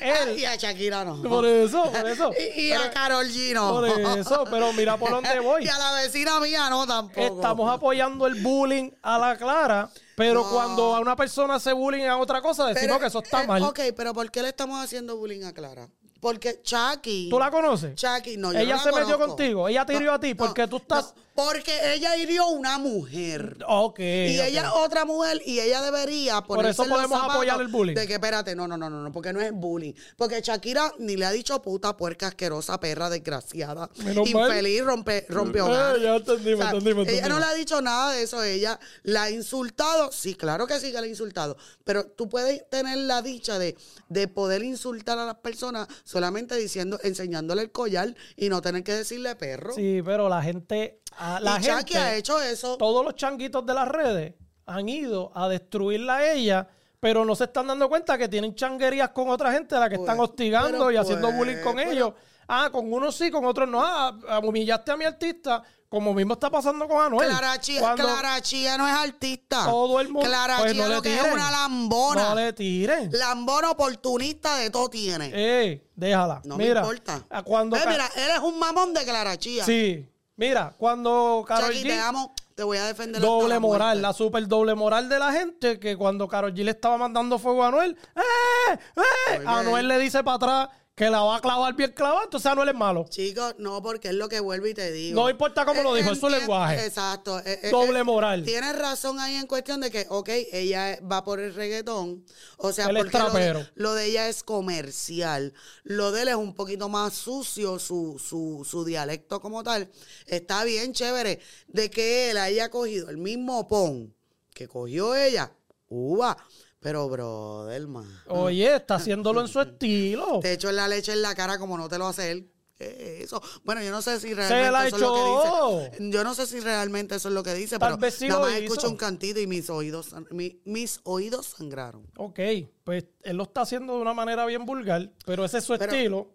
él, 0.00 0.38
y 0.38 0.44
a 0.44 0.56
Shakira 0.56 1.04
no. 1.04 1.22
por 1.22 1.44
eso, 1.46 1.90
por 1.90 2.08
eso. 2.08 2.30
Y, 2.38 2.68
y 2.68 2.70
Pero- 2.70 2.82
a 2.82 2.90
Carol 2.90 3.26
G 3.26 3.54
no. 3.54 3.70
Por 3.70 3.88
eso, 4.18 4.44
pero 4.50 4.72
mira 4.72 4.96
por 4.96 5.10
dónde 5.10 5.38
voy. 5.40 5.64
y 5.64 5.68
a 5.68 5.78
la 5.78 5.92
vecina 5.94 6.38
mía 6.40 6.68
no 6.70 6.86
tampoco. 6.86 7.20
Estamos 7.36 7.70
apoyando 7.70 8.26
el 8.26 8.34
bullying 8.42 8.90
a 9.02 9.18
la 9.18 9.36
Clara, 9.36 9.90
pero 10.16 10.42
No. 10.44 10.50
cuando 10.50 10.94
a 10.94 11.00
una 11.00 11.16
persona 11.16 11.58
se 11.58 11.72
bullying 11.72 12.04
a 12.04 12.16
otra 12.18 12.40
cosa, 12.40 12.66
decimos 12.66 12.96
Pero, 12.96 13.00
que 13.00 13.06
eso 13.06 13.22
está 13.22 13.44
eh, 13.44 13.46
mal. 13.46 13.62
Ok, 13.62 13.80
pero 13.96 14.12
¿por 14.14 14.30
qué 14.30 14.42
le 14.42 14.48
estamos 14.48 14.82
haciendo 14.82 15.16
bullying 15.16 15.44
a 15.44 15.52
Clara? 15.52 15.88
Porque 16.20 16.60
Chucky. 16.62 17.28
¿Tú 17.30 17.38
la 17.38 17.50
conoces? 17.50 17.94
Chucky, 17.94 18.36
no, 18.36 18.52
yo 18.52 18.58
Ella 18.58 18.76
no 18.76 18.84
la 18.84 18.92
se 18.92 19.00
metió 19.00 19.18
contigo, 19.18 19.68
ella 19.68 19.86
te 19.86 19.94
hirió 19.94 20.12
a 20.12 20.20
ti, 20.20 20.34
porque 20.34 20.66
tú 20.68 20.76
estás- 20.76 21.14
porque 21.44 21.94
ella 21.94 22.16
hirió 22.16 22.48
una 22.48 22.78
mujer. 22.78 23.56
Ok. 23.66 23.98
Y 24.00 24.38
ok. 24.38 24.46
ella 24.46 24.74
otra 24.74 25.04
mujer 25.04 25.40
y 25.44 25.60
ella 25.60 25.80
debería 25.82 26.40
ponerse 26.42 26.70
eso 26.82 26.84
los 26.84 26.96
podemos 26.96 27.22
apoyar 27.22 27.60
el 27.60 27.68
bullying. 27.68 27.94
De 27.94 28.06
que 28.06 28.14
espérate, 28.14 28.54
no, 28.54 28.66
no, 28.68 28.76
no, 28.76 28.90
no, 28.90 29.02
no, 29.02 29.12
porque 29.12 29.32
no 29.32 29.40
es 29.40 29.52
bullying. 29.52 29.92
Porque 30.16 30.40
Shakira 30.40 30.92
ni 30.98 31.16
le 31.16 31.24
ha 31.26 31.30
dicho 31.32 31.60
puta, 31.62 31.96
puerca, 31.96 32.28
asquerosa, 32.28 32.78
perra, 32.80 33.08
desgraciada, 33.10 33.88
Menos 34.04 34.30
mal. 34.32 34.48
infeliz, 34.48 34.84
rompe, 34.84 35.26
rompe 35.28 35.58
Eh, 35.58 35.62
hogares. 35.62 36.02
ya 36.02 36.16
entendimos, 36.16 36.64
entendimos, 36.66 37.08
Ella 37.08 37.28
no 37.28 37.38
le 37.38 37.44
ha 37.46 37.54
dicho 37.54 37.80
nada 37.80 38.12
de 38.12 38.22
eso, 38.22 38.42
ella 38.42 38.78
la 39.02 39.24
ha 39.24 39.30
insultado, 39.30 40.12
sí, 40.12 40.34
claro 40.34 40.66
que 40.66 40.78
sí 40.80 40.88
que 40.92 41.00
la 41.00 41.02
ha 41.02 41.06
insultado, 41.06 41.56
pero 41.84 42.04
tú 42.06 42.28
puedes 42.28 42.68
tener 42.70 42.98
la 42.98 43.22
dicha 43.22 43.58
de, 43.58 43.76
de 44.08 44.28
poder 44.28 44.62
insultar 44.62 45.18
a 45.18 45.26
las 45.26 45.36
personas 45.36 45.88
solamente 46.04 46.56
diciendo, 46.56 46.98
enseñándole 47.02 47.62
el 47.62 47.70
collar 47.72 48.14
y 48.36 48.48
no 48.48 48.60
tener 48.62 48.82
que 48.84 48.92
decirle 48.94 49.34
perro. 49.36 49.72
Sí, 49.74 50.00
pero 50.04 50.28
la 50.28 50.42
gente. 50.42 51.00
A- 51.36 51.40
La 51.40 51.58
y 51.58 51.62
gente 51.64 51.78
Chucky 51.80 51.96
ha 51.96 52.14
hecho 52.14 52.40
eso. 52.40 52.76
todos 52.76 53.04
los 53.04 53.14
changuitos 53.14 53.64
de 53.66 53.74
las 53.74 53.88
redes 53.88 54.34
han 54.66 54.88
ido 54.88 55.32
a 55.34 55.48
destruirla 55.48 56.16
a 56.16 56.32
ella, 56.32 56.68
pero 57.00 57.24
no 57.24 57.34
se 57.34 57.44
están 57.44 57.66
dando 57.66 57.88
cuenta 57.88 58.16
que 58.18 58.28
tienen 58.28 58.54
changuerías 58.54 59.10
con 59.10 59.28
otra 59.30 59.52
gente 59.52 59.74
a 59.74 59.80
la 59.80 59.88
que 59.88 59.96
Pues, 59.96 60.08
están 60.08 60.20
hostigando 60.20 60.90
y 60.90 60.96
haciendo 60.96 61.28
pues, 61.28 61.38
bullying 61.38 61.62
con 61.62 61.76
pero- 61.76 61.90
ellos. 61.90 62.12
Ah, 62.52 62.68
con 62.72 62.92
unos 62.92 63.14
sí, 63.16 63.30
con 63.30 63.44
otros 63.44 63.68
no. 63.68 63.80
Ah, 63.84 64.18
ah, 64.28 64.40
humillaste 64.42 64.90
a 64.90 64.96
mi 64.96 65.04
artista, 65.04 65.62
como 65.88 66.12
mismo 66.12 66.32
está 66.32 66.50
pasando 66.50 66.88
con 66.88 67.00
Anuel. 67.00 67.28
Clara 67.28 67.60
Chía, 67.60 67.94
Clara 67.94 68.40
Chía 68.40 68.76
no 68.76 68.88
es 68.88 68.92
artista. 68.94 69.64
todo 69.66 70.00
el 70.00 70.08
mundo. 70.08 70.28
Clara 70.28 70.56
pues 70.58 70.72
Chía 70.72 70.82
no 70.88 70.94
lo 70.96 71.00
que 71.02 71.10
tiren. 71.10 71.26
es 71.26 71.32
una 71.32 71.48
lambona. 71.52 72.28
No 72.30 72.34
le 72.34 72.52
tiren. 72.52 73.08
Lambona 73.12 73.70
oportunista 73.70 74.56
de 74.56 74.68
todo 74.70 74.90
tiene. 74.90 75.30
Eh, 75.32 75.88
déjala. 75.94 76.40
no 76.44 76.56
mira, 76.56 76.80
me 76.82 76.88
importa. 76.88 77.24
a 77.30 77.42
Cuando 77.44 77.76
Eh, 77.76 77.82
mira, 77.86 78.10
eres 78.16 78.40
un 78.40 78.58
mamón 78.58 78.94
de 78.94 79.04
Clara 79.04 79.36
Chía. 79.38 79.64
Sí, 79.64 80.08
mira, 80.40 80.74
cuando 80.78 81.44
Chucky, 81.46 81.82
G. 81.82 81.82
te 81.82 82.00
amo. 82.00 82.34
Te 82.54 82.64
voy 82.64 82.78
a 82.78 82.84
defender 82.84 83.22
Doble 83.22 83.58
moral, 83.58 83.98
muerte. 83.98 84.02
la 84.02 84.12
super 84.12 84.46
doble 84.46 84.74
moral 84.74 85.08
de 85.08 85.18
la 85.18 85.32
gente 85.32 85.78
que 85.78 85.96
cuando 85.96 86.28
Karol 86.28 86.52
G 86.52 86.64
le 86.64 86.72
estaba 86.72 86.98
mandando 86.98 87.38
fuego 87.38 87.64
a 87.64 87.68
Anuel, 87.68 87.96
¡eh! 88.16 88.78
¡eh! 88.96 89.42
Anuel 89.46 89.88
le 89.88 89.98
dice 89.98 90.22
para 90.22 90.36
atrás 90.36 90.68
que 91.00 91.08
la 91.08 91.22
va 91.22 91.36
a 91.36 91.40
clavar 91.40 91.74
bien 91.74 91.92
clavada, 91.92 92.24
entonces 92.24 92.44
Anuel 92.52 92.68
es 92.68 92.74
malo. 92.74 93.06
Chicos, 93.08 93.54
no, 93.56 93.80
porque 93.80 94.08
es 94.08 94.14
lo 94.14 94.28
que 94.28 94.38
vuelvo 94.38 94.66
y 94.66 94.74
te 94.74 94.92
digo. 94.92 95.18
No 95.18 95.30
importa 95.30 95.64
cómo 95.64 95.82
lo 95.82 95.94
dijo, 95.94 96.10
es 96.12 96.20
su 96.20 96.28
lenguaje. 96.28 96.84
Exacto. 96.84 97.38
eh, 97.38 97.58
eh, 97.62 97.70
Doble 97.70 98.00
eh, 98.00 98.04
moral. 98.04 98.44
Tienes 98.44 98.78
razón 98.78 99.18
ahí 99.18 99.36
en 99.36 99.46
cuestión 99.46 99.80
de 99.80 99.90
que, 99.90 100.04
ok, 100.10 100.28
ella 100.52 100.98
va 101.10 101.24
por 101.24 101.40
el 101.40 101.54
reggaetón. 101.54 102.26
O 102.58 102.70
sea, 102.70 102.88
Él 102.88 102.98
es 102.98 103.04
porque 103.04 103.18
lo 103.18 103.30
de, 103.30 103.66
lo 103.76 103.94
de 103.94 104.04
ella 104.04 104.28
es 104.28 104.42
comercial. 104.42 105.54
Lo 105.84 106.12
de 106.12 106.20
él 106.20 106.28
es 106.28 106.34
un 106.34 106.52
poquito 106.52 106.90
más 106.90 107.14
sucio, 107.14 107.78
su, 107.78 108.22
su, 108.22 108.66
su 108.68 108.84
dialecto 108.84 109.40
como 109.40 109.62
tal. 109.62 109.90
Está 110.26 110.64
bien 110.64 110.92
chévere 110.92 111.40
de 111.68 111.88
que 111.88 112.30
él 112.30 112.36
haya 112.36 112.68
cogido 112.68 113.08
el 113.08 113.16
mismo 113.16 113.66
pon 113.66 114.14
que 114.52 114.68
cogió 114.68 115.14
ella. 115.14 115.50
Uva. 115.88 116.36
Pero, 116.80 117.08
brother, 117.08 117.86
man. 117.86 118.06
Oye, 118.28 118.74
está 118.76 118.94
haciéndolo 118.96 119.40
en 119.42 119.48
su 119.48 119.60
estilo. 119.60 120.40
Te 120.40 120.52
echo 120.52 120.72
la 120.72 120.88
leche 120.88 121.12
en 121.12 121.22
la 121.22 121.34
cara 121.34 121.58
como 121.58 121.76
no 121.76 121.88
te 121.88 121.98
lo 121.98 122.06
hace 122.08 122.30
él. 122.30 122.50
¿Qué 122.74 123.18
es 123.18 123.24
eso? 123.26 123.42
Bueno, 123.62 123.82
yo 123.82 123.90
no 123.90 124.00
sé 124.00 124.18
si 124.18 124.28
Se 124.28 124.34
realmente 124.34 124.70
la 124.72 124.86
eso 124.86 124.96
es 124.96 125.02
lo 125.02 125.12
que 125.12 125.20
echó. 125.20 125.78
dice. 125.98 126.10
Yo 126.10 126.24
no 126.24 126.34
sé 126.34 126.46
si 126.46 126.60
realmente 126.60 127.14
eso 127.14 127.28
es 127.28 127.34
lo 127.34 127.42
que 127.42 127.52
dice, 127.52 127.78
Tal 127.78 127.90
pero 127.90 127.98
vez 128.00 128.14
sí 128.14 128.26
nada 128.26 128.40
lo 128.40 128.46
más 128.46 128.54
hizo. 128.54 128.64
escucho 128.72 128.88
un 128.88 128.96
cantito 128.96 129.38
y 129.38 129.46
mis 129.46 129.68
oídos, 129.68 130.14
mi- 130.30 130.62
mis 130.64 131.00
oídos 131.04 131.44
sangraron. 131.58 132.06
Ok, 132.16 132.40
pues 132.82 133.04
él 133.22 133.36
lo 133.36 133.42
está 133.42 133.60
haciendo 133.60 133.96
de 133.96 134.00
una 134.00 134.14
manera 134.14 134.46
bien 134.46 134.64
vulgar, 134.64 135.12
pero 135.26 135.44
ese 135.44 135.58
es 135.58 135.64
su 135.64 135.76
Pero- 135.76 135.92
estilo. 135.92 136.32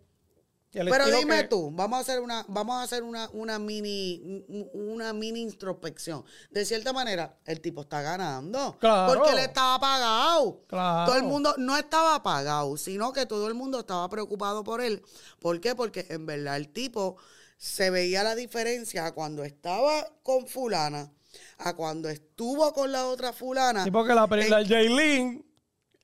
Pero 0.75 1.05
dime 1.07 1.37
que- 1.43 1.47
tú, 1.47 1.71
vamos 1.71 1.97
a 1.97 2.01
hacer 2.01 2.19
una, 2.19 2.45
vamos 2.49 2.75
a 2.75 2.83
hacer 2.83 3.03
una, 3.03 3.29
una 3.33 3.57
mini, 3.59 4.43
una 4.73 5.13
mini 5.13 5.41
introspección. 5.41 6.23
De 6.51 6.65
cierta 6.65 6.91
manera, 6.91 7.37
el 7.45 7.61
tipo 7.61 7.81
está 7.81 8.01
ganando. 8.01 8.77
Claro. 8.79 9.13
Porque 9.13 9.31
él 9.31 9.39
estaba 9.39 9.75
apagado. 9.75 10.61
Claro. 10.67 11.05
Todo 11.11 11.17
el 11.17 11.23
mundo 11.23 11.53
no 11.57 11.77
estaba 11.77 12.15
apagado, 12.15 12.75
sino 12.77 13.13
que 13.13 13.25
todo 13.25 13.47
el 13.47 13.53
mundo 13.53 13.79
estaba 13.79 14.09
preocupado 14.09 14.63
por 14.63 14.81
él. 14.81 15.01
¿Por 15.39 15.61
qué? 15.61 15.75
Porque 15.75 16.05
en 16.09 16.25
verdad 16.25 16.57
el 16.57 16.69
tipo 16.69 17.15
se 17.57 17.89
veía 17.89 18.23
la 18.23 18.35
diferencia 18.35 19.05
a 19.05 19.13
cuando 19.13 19.43
estaba 19.45 20.05
con 20.23 20.45
fulana, 20.47 21.11
a 21.57 21.73
cuando 21.75 22.09
estuvo 22.09 22.73
con 22.73 22.91
la 22.91 23.07
otra 23.07 23.31
fulana. 23.31 23.83
Sí, 23.83 23.91
porque 23.91 24.13
la, 24.13 24.27
la 24.27 24.65
Jaylin 24.65 25.44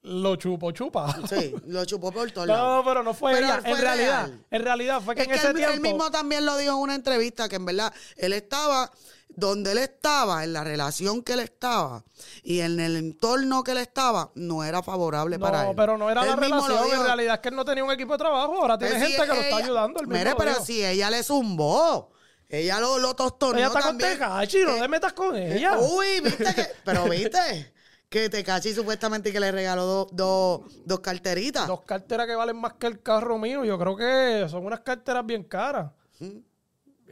lo 0.03 0.35
chupo, 0.35 0.71
chupa. 0.71 1.15
Sí, 1.29 1.53
lo 1.67 1.85
chupó 1.85 2.11
por 2.11 2.29
todos 2.31 2.47
lados. 2.47 2.83
No, 2.83 2.89
pero 2.89 3.03
no 3.03 3.13
fue 3.13 3.33
Pero 3.33 3.45
ella. 3.45 3.55
él 3.57 3.61
fue 3.61 3.71
en 3.71 3.77
realidad, 3.77 4.25
real. 4.27 4.45
en 4.51 4.63
realidad 4.63 5.01
fue 5.01 5.15
que 5.15 5.21
Es 5.21 5.27
en 5.27 5.31
que 5.33 5.37
ese 5.37 5.47
él, 5.49 5.57
él 5.57 5.65
tiempo. 5.67 5.81
mismo 5.83 6.11
también 6.11 6.45
lo 6.45 6.57
dijo 6.57 6.71
en 6.73 6.79
una 6.79 6.95
entrevista 6.95 7.47
que 7.47 7.57
en 7.57 7.65
verdad 7.65 7.93
él 8.17 8.33
estaba 8.33 8.91
donde 9.33 9.71
él 9.71 9.77
estaba, 9.77 10.43
en 10.43 10.51
la 10.51 10.63
relación 10.65 11.23
que 11.23 11.31
él 11.33 11.39
estaba 11.39 12.03
y 12.43 12.59
en 12.59 12.81
el 12.81 12.97
entorno 12.97 13.63
que 13.63 13.71
él 13.71 13.77
estaba, 13.77 14.29
no 14.35 14.63
era 14.65 14.83
favorable 14.83 15.39
para 15.39 15.63
No, 15.63 15.69
él. 15.69 15.75
pero 15.77 15.97
no 15.97 16.09
era 16.09 16.25
la 16.25 16.33
Él 16.33 16.35
lo 16.35 16.41
relación. 16.67 16.99
En 16.99 17.03
realidad 17.05 17.35
es 17.35 17.39
que 17.41 17.47
él 17.49 17.55
no 17.55 17.63
tenía 17.63 17.83
un 17.83 17.91
equipo 17.91 18.11
de 18.11 18.17
trabajo. 18.17 18.57
Ahora 18.59 18.77
tiene 18.77 18.95
Pues 18.95 19.03
gente 19.07 19.21
si 19.23 19.29
que 19.29 19.35
lo 19.35 19.41
está 19.41 19.55
ayudando. 19.57 19.99
Él 20.01 20.07
mismo 20.07 20.19
Mire, 20.19 20.35
pero 20.35 20.51
dijo. 20.51 20.65
si 20.65 20.83
ella 20.85 21.09
le 21.09 21.23
zumbó, 21.23 22.11
ella 22.49 22.79
lo, 22.81 22.99
lo 22.99 23.15
Ella 23.55 23.67
está 23.67 23.81
con. 23.81 23.97
Tecachi, 23.97 24.63
no 24.65 24.75
Eh, 24.75 24.81
te 24.81 24.87
metas 24.89 25.13
con 25.13 25.33
ella. 25.37 25.77
Uy, 25.79 26.19
viste 26.21 26.53
que, 26.53 26.67
pero 26.83 27.05
viste 27.05 27.71
que 28.11 28.29
Tecachi 28.29 28.73
supuestamente 28.73 29.31
que 29.31 29.39
le 29.39 29.53
regaló 29.53 29.85
dos 29.85 30.07
dos 30.11 30.61
dos 30.85 30.99
carteritas. 30.99 31.65
Dos 31.65 31.81
carteras 31.83 32.27
que 32.27 32.35
valen 32.35 32.57
más 32.57 32.73
que 32.73 32.87
el 32.87 33.01
carro 33.01 33.37
mío. 33.37 33.63
Yo 33.63 33.79
creo 33.79 33.95
que 33.95 34.47
son 34.49 34.65
unas 34.65 34.81
carteras 34.81 35.25
bien 35.25 35.45
caras. 35.45 35.91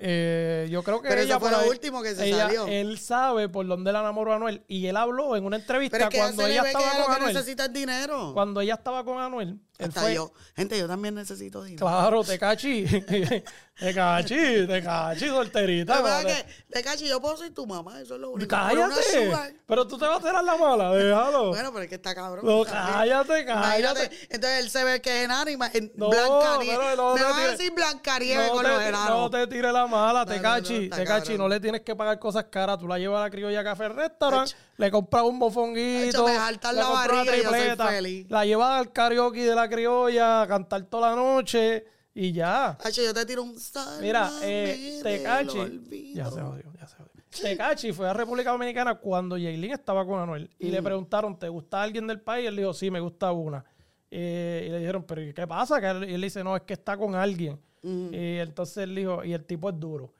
Eh, 0.01 0.67
yo 0.69 0.83
creo 0.83 1.01
que 1.01 1.07
Pero 1.07 1.21
ella 1.21 1.35
eso 1.35 1.39
fue 1.39 1.51
lo 1.51 1.57
ahí- 1.59 1.69
último 1.69 2.01
que 2.01 2.15
se 2.15 2.27
ella- 2.27 2.47
salió. 2.47 2.67
Él 2.67 2.99
sabe 2.99 3.47
por 3.47 3.65
dónde 3.65 3.91
la 3.93 4.01
enamoró 4.01 4.33
a 4.33 4.35
Anuel. 4.35 4.61
Y 4.67 4.87
él 4.87 4.97
habló 4.97 5.37
en 5.37 5.45
una 5.45 5.55
entrevista 5.55 5.97
pero 5.97 6.05
es 6.05 6.11
que 6.11 6.17
ya 6.17 6.23
cuando 6.23 6.45
ella 6.47 6.63
estaba 6.63 7.03
con 7.05 7.15
Anuel. 7.15 7.33
necesita 7.33 7.65
es 7.65 7.73
dinero. 7.73 8.31
Cuando 8.33 8.59
ella 8.61 8.73
estaba 8.73 9.03
con 9.05 9.19
Anuel. 9.19 9.57
Él 9.79 9.87
Hasta 9.87 10.01
fue, 10.01 10.13
yo. 10.15 10.33
Gente, 10.57 10.77
yo 10.77 10.87
también 10.89 11.15
necesito 11.15 11.63
dinero. 11.63 11.87
Claro, 11.87 12.21
te 12.21 12.37
cachi. 12.37 12.83
te 13.79 13.93
cachi, 13.95 14.67
te 14.67 14.83
cachi, 14.83 15.27
solterita. 15.27 15.95
La 15.95 16.01
verdad 16.01 16.25
que, 16.25 16.45
Tecachi, 16.69 17.07
yo 17.07 17.21
puedo 17.21 17.37
ser 17.37 17.53
tu 17.53 17.65
mamá, 17.65 18.01
eso 18.01 18.15
es 18.15 18.19
lo 18.21 18.31
único. 18.31 18.49
Cállate. 18.49 19.53
Pero 19.65 19.87
tú 19.87 19.97
te 19.97 20.05
vas 20.05 20.17
a 20.17 20.27
tirar 20.27 20.43
la 20.43 20.57
mala, 20.57 20.91
déjalo. 20.91 21.49
Bueno, 21.51 21.71
pero 21.71 21.83
es 21.83 21.89
que 21.89 21.95
está 21.95 22.13
cabrón. 22.13 22.45
No, 22.45 22.65
también. 22.65 22.93
cállate, 22.93 23.41
Imagínate, 23.43 23.99
cállate. 24.01 24.27
Entonces 24.29 24.59
él 24.59 24.69
se 24.69 24.83
ve 24.83 25.01
que 25.01 25.19
es 25.19 25.25
enano 25.25 25.49
y 25.49 25.57
No, 25.95 26.09
Blancanieves. 26.09 26.77
pero 26.77 26.95
no 26.97 27.13
Me 27.13 27.19
te 27.21 27.25
van 27.25 27.39
a 27.39 27.47
decir 27.47 27.71
Blancanieves 27.71 28.47
no 28.47 28.53
con 28.53 28.65
te, 28.65 28.91
los 28.91 29.09
no 29.09 29.29
te 29.29 29.47
tires 29.47 29.71
la 29.71 29.87
mala, 29.87 30.25
te 30.25 30.35
está 30.35 30.57
te 30.59 31.05
cabrón. 31.05 31.37
no 31.37 31.47
le 31.47 31.59
tienes 31.61 31.81
que 31.81 31.95
pagar 31.95 32.19
cosas 32.19 32.45
caras, 32.51 32.77
tú 32.79 32.87
la 32.87 32.99
llevas 32.99 33.19
a 33.21 33.23
la 33.23 33.29
criolla 33.29 33.63
café 33.63 33.87
restaurant, 33.87 34.51
le 34.75 34.91
compras 34.91 35.23
un 35.23 35.37
mofonguito, 35.37 36.27
me 36.27 36.37
jaltan 36.37 36.75
le 36.75 36.81
la 36.81 36.87
compras 36.87 37.11
una 37.11 37.31
tripleta, 37.31 37.89
la 38.27 38.45
llevas 38.45 38.79
al 38.79 38.91
karaoke 38.91 39.45
de 39.45 39.55
la 39.55 39.68
criolla 39.69 40.45
cantar 40.47 40.83
toda 40.83 41.11
la 41.11 41.15
noche 41.15 41.85
y 42.13 42.31
ya. 42.33 42.71
Hacho, 42.83 43.01
yo 43.03 43.13
te 43.13 43.25
tiro 43.25 43.43
un 43.43 43.57
sal. 43.59 44.01
Mira, 44.01 44.29
eh, 44.41 44.99
Tecachi, 45.03 46.13
ya 46.15 46.29
se 46.29 46.41
jodió, 46.41 46.73
ya 46.73 46.87
se 46.87 46.95
jodió. 46.97 47.09
Tecachi 47.41 47.91
fue 47.93 48.09
a 48.09 48.13
República 48.13 48.51
Dominicana 48.51 48.95
cuando 48.95 49.37
Yailin 49.37 49.71
estaba 49.71 50.05
con 50.05 50.19
Anuel 50.19 50.49
y 50.59 50.67
Mm. 50.67 50.71
le 50.71 50.81
preguntaron, 50.83 51.37
¿te 51.39 51.47
gusta 51.47 51.81
alguien 51.81 52.07
del 52.07 52.19
país? 52.21 52.45
Y 52.45 52.47
él 52.47 52.55
dijo, 52.55 52.73
sí, 52.73 52.89
me 52.89 52.99
gusta 52.99 53.31
una. 53.31 53.63
Eh, 54.11 54.63
y 54.67 54.71
le 54.71 54.79
dijeron, 54.79 55.03
¿pero 55.03 55.21
¿y 55.21 55.33
qué 55.33 55.45
pasa? 55.45 55.79
Que 55.79 55.87
él, 55.87 56.09
y 56.09 56.13
él 56.15 56.21
dice, 56.21 56.43
no, 56.43 56.55
es 56.55 56.63
que 56.63 56.73
está 56.73 56.97
con 56.97 57.13
alguien. 57.15 57.59
Mm. 57.83 58.13
Y 58.13 58.37
entonces 58.39 58.77
él 58.77 58.95
dijo, 58.95 59.23
y 59.23 59.33
el 59.33 59.45
tipo 59.45 59.69
es 59.69 59.79
duro. 59.79 60.11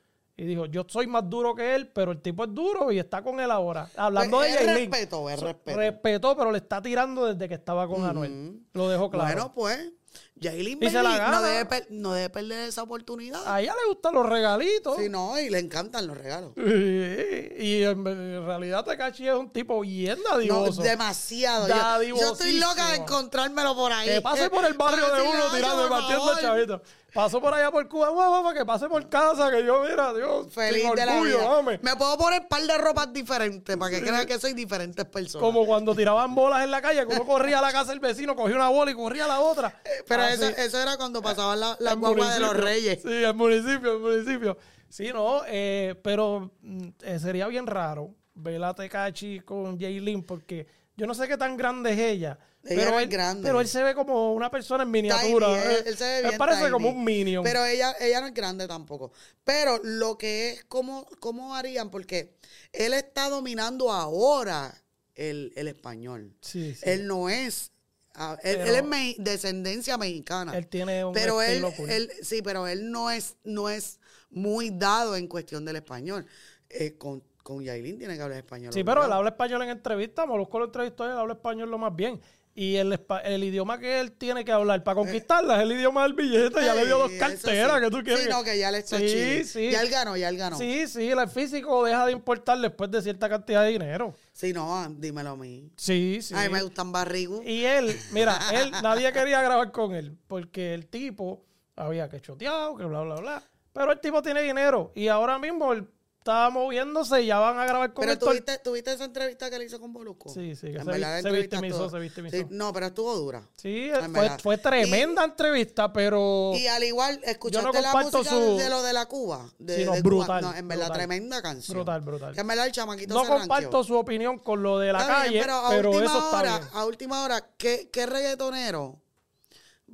Y 0.42 0.46
dijo, 0.46 0.68
yo 0.68 0.86
soy 0.88 1.06
más 1.06 1.30
duro 1.30 1.54
que 1.54 1.76
él, 1.76 1.88
pero 1.90 2.14
el 2.14 2.22
tipo 2.22 2.46
es 2.46 2.54
duro 2.54 2.94
y 2.94 2.98
está 3.00 3.22
con 3.22 3.42
él 3.42 3.52
ahora. 3.52 3.90
Hablando 3.98 4.38
Pues, 4.38 4.54
de 4.58 4.66
Yailin. 4.66 4.90
respeto, 4.92 5.30
es 5.30 5.38
respeto. 5.42 5.78
Respetó, 5.78 6.38
pero 6.38 6.52
le 6.54 6.60
está 6.60 6.82
tirando 6.82 7.26
desde 7.26 7.50
que 7.50 7.56
estaba 7.56 7.86
con 7.90 8.06
Anuel. 8.06 8.62
Lo 8.72 8.88
dejó 8.88 9.10
claro. 9.10 9.26
Bueno, 9.28 9.52
pues, 9.54 9.92
Yailin 10.36 10.78
Y 10.82 10.86
Bailey 10.94 11.20
no 11.30 11.42
debe, 11.42 11.88
no 11.90 12.14
debe 12.14 12.30
perder 12.30 12.70
esa 12.70 12.84
oportunidad. 12.84 13.42
a 13.46 13.60
ella 13.62 13.74
le 13.84 13.90
gustan 13.90 14.14
los 14.14 14.28
regalitos. 14.30 14.96
Sí, 14.98 15.10
no, 15.10 15.38
y 15.38 15.50
le 15.50 15.60
encantan 15.60 16.08
los 16.08 16.18
regalos. 16.18 16.54
Y 16.56 17.84
en, 17.84 18.08
en 18.08 18.46
realidad 18.46 18.86
Tekashi 18.86 19.28
es 19.28 19.36
un 19.36 19.50
tipo 19.52 19.82
bien 19.82 20.18
No, 20.24 20.36
dadivoso. 20.38 20.82
demasiado. 20.82 21.68
Yo, 21.68 22.16
yo 22.18 22.32
estoy 22.32 22.54
loca 22.60 22.92
de 22.92 22.96
encontrármelo 22.98 23.76
por 23.76 23.92
ahí. 23.92 24.08
que 24.08 24.22
pase 24.22 24.50
por 24.50 24.64
el 24.66 24.74
barrio 24.76 25.06
de 25.14 25.22
uno 25.22 25.32
"Oye, 25.52 25.58
tirando 25.58 25.86
y 25.86 25.90
por 25.90 26.00
partiendo 26.00 26.82
favor". 27.14 27.30
chavito. 27.30 27.40
Pasó 27.40 27.42
por 27.42 27.54
allá 27.54 27.72
por 27.72 27.88
Cuba, 27.88 28.10
guau, 28.10 28.54
que 28.54 28.66
pase 28.66 28.88
por 28.88 29.08
casa, 29.10 29.50
que 29.52 29.64
yo, 29.66 29.84
mira, 29.84 30.14
Dios, 30.14 30.54
Feliz 30.54 30.84
sin 30.84 30.96
de 30.96 31.06
la 31.06 31.22
vida. 31.22 31.62
Me 31.82 31.96
puedo 31.96 32.18
poner 32.18 32.42
un 32.42 32.48
par 32.48 32.62
de 32.62 32.78
ropas 32.78 33.12
diferentes 33.14 33.78
para 33.78 33.92
que 33.92 34.02
crean 34.02 34.26
que 34.26 34.40
soy 34.40 34.54
diferentes 34.54 35.06
personas. 35.06 35.42
Como 35.42 35.66
cuando 35.66 35.96
tiraban 35.96 36.34
bolas 36.36 36.64
en 36.64 36.72
la 36.72 36.82
calle, 36.82 37.06
uno 37.06 37.26
corría 37.26 37.60
a 37.60 37.62
la 37.62 37.72
casa 37.72 37.92
del 37.92 38.00
vecino, 38.00 38.36
cogía 38.36 38.56
una 38.56 38.70
bola 38.70 38.92
y 38.92 38.96
corría 38.96 39.26
a 39.26 39.28
la 39.28 39.40
otra. 39.40 39.74
Pero 40.08 40.24
Así. 40.24 40.34
eso, 40.44 40.46
eso 40.58 40.80
era 40.82 40.98
cuando 40.98 41.22
pasaban 41.22 41.60
la- 41.60 41.78
las 41.80 41.94
El 41.94 42.00
guaguas 42.00 42.34
de 42.36 42.40
los 42.42 42.56
reyes. 42.58 43.02
Sí, 43.02 43.12
el 43.24 43.34
municipio, 43.34 43.94
el 43.94 44.00
municipio. 44.00 44.58
Sí, 44.88 45.12
no, 45.14 45.42
eh, 45.48 45.96
pero 46.04 46.52
mm, 46.62 46.88
eh, 47.04 47.20
sería 47.20 47.48
bien 47.48 47.68
raro 47.68 48.16
ver 48.34 48.64
a 48.64 48.74
Tecachi 48.74 49.42
con 49.42 49.80
Jaylin 49.80 50.24
porque 50.24 50.66
yo 50.98 51.06
no 51.06 51.14
sé 51.14 51.28
qué 51.28 51.38
tan 51.38 51.56
grande 51.58 51.94
es 51.94 52.00
ella. 52.00 52.40
Ella 52.66 52.86
pero 52.86 53.00
él, 53.00 53.08
grande. 53.08 53.44
Pero 53.44 53.62
él 53.62 53.68
se 53.68 53.82
ve 53.84 53.96
como 53.96 54.34
una 54.34 54.52
persona 54.52 54.84
en 54.84 54.92
miniatura. 54.92 55.48
Tiny, 55.48 55.58
él, 55.60 55.72
Eh, 55.72 55.84
él 55.88 55.98
se 55.98 56.04
ve 56.04 56.18
él 56.20 56.26
bien 56.26 56.38
parece 56.38 56.60
tiny. 56.60 56.72
como 56.72 56.90
un 56.90 57.04
minion. 57.04 57.44
Pero 57.44 57.64
ella, 57.66 57.96
ella 58.02 58.20
no 58.22 58.28
es 58.28 58.34
grande 58.34 58.68
tampoco. 58.68 59.12
Pero 59.44 59.80
lo 59.84 60.18
que 60.18 60.52
es, 60.52 60.64
¿cómo, 60.66 61.08
cómo 61.20 61.56
harían? 61.56 61.90
Porque 61.90 62.36
él 62.74 62.94
está 62.94 63.30
dominando 63.30 63.92
ahora 63.92 64.74
el, 65.16 65.54
el 65.56 65.68
español. 65.70 66.34
sí, 66.42 66.76
sí. 66.76 66.82
Él 66.84 67.08
no 67.08 67.30
es. 67.30 67.72
ah, 68.16 68.38
él, 68.44 68.58
Pero- 68.58 68.70
él 68.70 68.76
es 68.76 68.84
me- 68.84 69.16
descendencia 69.20 69.98
mexicana. 69.98 70.58
Él 70.58 70.68
tiene 70.68 71.06
un 71.06 71.14
pero 71.14 71.42
él, 71.42 71.64
él, 71.88 72.12
sí, 72.22 72.42
pero 72.42 72.68
él 72.68 72.92
no 72.92 73.10
es, 73.10 73.38
no 73.46 73.70
es 73.70 74.00
muy 74.30 74.70
dado 74.70 75.16
en 75.16 75.28
cuestión 75.28 75.64
del 75.66 75.78
español. 75.78 76.26
Eh, 76.70 76.98
con, 76.98 77.24
con 77.42 77.64
Yailin 77.64 77.98
tiene 77.98 78.16
que 78.16 78.22
hablar 78.22 78.38
español. 78.38 78.74
Sí, 78.74 78.84
pero 78.84 79.06
él 79.06 79.12
habla 79.12 79.30
español 79.30 79.62
en 79.64 79.70
entrevista, 79.70 80.26
Molusco 80.26 80.60
lo 80.60 80.66
entrevistó 80.66 81.06
y 81.08 81.12
él 81.12 81.18
habla 81.18 81.34
español 81.34 81.72
lo 81.72 81.78
más 81.78 81.96
bien. 81.96 82.20
Y 82.60 82.76
el, 82.76 83.00
el 83.24 83.44
idioma 83.46 83.80
que 83.80 84.02
él 84.02 84.12
tiene 84.12 84.44
que 84.44 84.52
hablar 84.52 84.84
para 84.84 84.96
conquistarla 84.96 85.56
es 85.56 85.62
el 85.62 85.72
idioma 85.72 86.04
del 86.04 86.12
billete. 86.12 86.60
Ya 86.62 86.76
le 86.76 86.86
dio 86.86 86.98
dos 86.98 87.12
carteras 87.14 87.78
sí. 87.78 87.84
que 87.86 87.90
tú 87.90 88.04
quieres. 88.04 88.26
Sí, 88.26 88.30
no, 88.30 88.44
que 88.44 88.60
ya 88.60 88.70
le 88.70 88.80
está 88.80 88.98
Sí, 88.98 89.46
sí. 89.46 89.72
Ya 89.72 89.82
él 89.82 89.90
ganó, 89.90 90.18
ya 90.18 90.28
él 90.28 90.36
ganó. 90.36 90.58
Sí, 90.58 90.86
Sí, 90.86 90.88
sí, 90.88 91.10
el 91.10 91.30
físico 91.30 91.86
deja 91.86 92.06
de 92.06 92.12
importar 92.12 92.60
después 92.60 92.92
de 92.92 93.02
cierta 93.02 93.30
cantidad 93.30 93.64
de 93.64 93.70
dinero. 93.70 94.14
no, 94.54 94.78
ah, 94.78 94.90
dímelo 94.92 95.30
a 95.30 95.36
mí. 95.38 95.72
Sí, 95.78 96.20
sí. 96.22 96.34
A 96.36 96.42
mí 96.42 96.50
me 96.50 96.62
gustan 96.62 96.92
barrigus. 96.92 97.46
Y 97.46 97.64
él, 97.64 97.98
mira, 98.12 98.38
él, 98.52 98.72
nadie 98.84 99.10
quería 99.14 99.42
grabar 99.42 99.72
con 99.72 99.96
él 99.96 100.18
porque 100.28 100.74
el 100.74 100.88
tipo 100.88 101.46
había 101.78 102.10
que 102.10 102.20
choteado, 102.20 102.76
que 102.76 102.84
bla, 102.84 103.04
bla, 103.04 103.16
bla. 103.22 103.44
Pero 103.72 103.94
el 103.94 104.02
tipo 104.02 104.22
tiene 104.22 104.42
dinero 104.42 104.92
y 104.96 105.08
ahora 105.08 105.40
mismo 105.40 105.72
él 105.72 105.88
está 106.20 106.50
moviéndose 106.50 107.22
y 107.22 107.28
ya 107.28 107.40
van 107.40 107.58
a 107.60 107.66
grabar 107.66 107.94
con 107.94 108.06
Pero 108.06 108.20
¿tuviste, 108.20 108.58
¿tuviste 108.60 108.92
esa 108.92 109.06
entrevista 109.06 109.50
que 109.50 109.58
le 109.58 109.66
hizo 109.66 109.80
con 109.80 109.92
Molusco? 109.92 110.30
Sí, 110.30 110.54
sí, 110.56 110.68
que 110.68 110.78
En 110.78 110.86
se 110.86 110.92
verdad, 110.92 111.18
vi- 111.18 111.22
se 111.24 111.32
victimizó, 111.32 111.90
se 111.90 111.98
victimizó. 112.00 112.36
Sí, 112.38 112.46
no, 112.50 112.74
pero 112.74 112.88
estuvo 112.88 113.16
dura. 113.16 113.48
Sí, 113.58 113.90
En 113.90 114.14
fue, 114.14 114.30
fue 114.40 114.58
tremenda 114.58 115.24
entrevista, 115.24 115.92
pero 115.94 116.52
Y 116.54 116.68
al 116.68 116.84
igual, 116.84 117.20
¿escuchaste 117.24 117.82
la 117.82 117.94
música 117.94 118.30
su- 118.30 118.58
de 118.58 118.70
lo 118.70 118.84
de 118.84 118.94
la 118.94 119.06
Cuba? 119.08 119.50
De, 119.58 119.78
Sí, 119.78 119.86
no, 119.86 119.94
de 119.94 120.02
Cuba? 120.04 120.10
brutal, 120.26 120.42
No, 120.44 120.54
en 120.56 120.68
verdad, 120.68 120.86
brutal. 120.88 120.98
tremenda 121.08 121.42
canción. 121.42 121.76
brutal, 121.78 122.02
brutal. 122.02 122.34
Que 122.36 122.42
en 122.42 122.48
verdad 122.48 122.66
el 122.68 122.72
chamaquito 122.74 123.14
No 123.14 123.22
se 123.24 123.30
ranqueó. 123.30 123.40
comparto 123.48 123.84
su 123.86 123.96
opinión 123.98 124.40
con 124.40 124.62
lo 124.62 124.78
de 124.78 124.92
la 124.92 125.00
Está 125.02 125.14
calle, 125.14 125.30
bien, 125.30 125.44
pero, 125.44 125.54
a 125.56 125.70
última 125.70 126.04
eso 126.04 126.18
está 126.26 126.38
hora, 126.40 126.58
bien. 126.60 126.70
A 126.74 126.86
última 126.86 127.24
hora, 127.24 127.50
¿qué, 127.58 127.90
qué 127.92 128.06
reggaetonero 128.06 129.02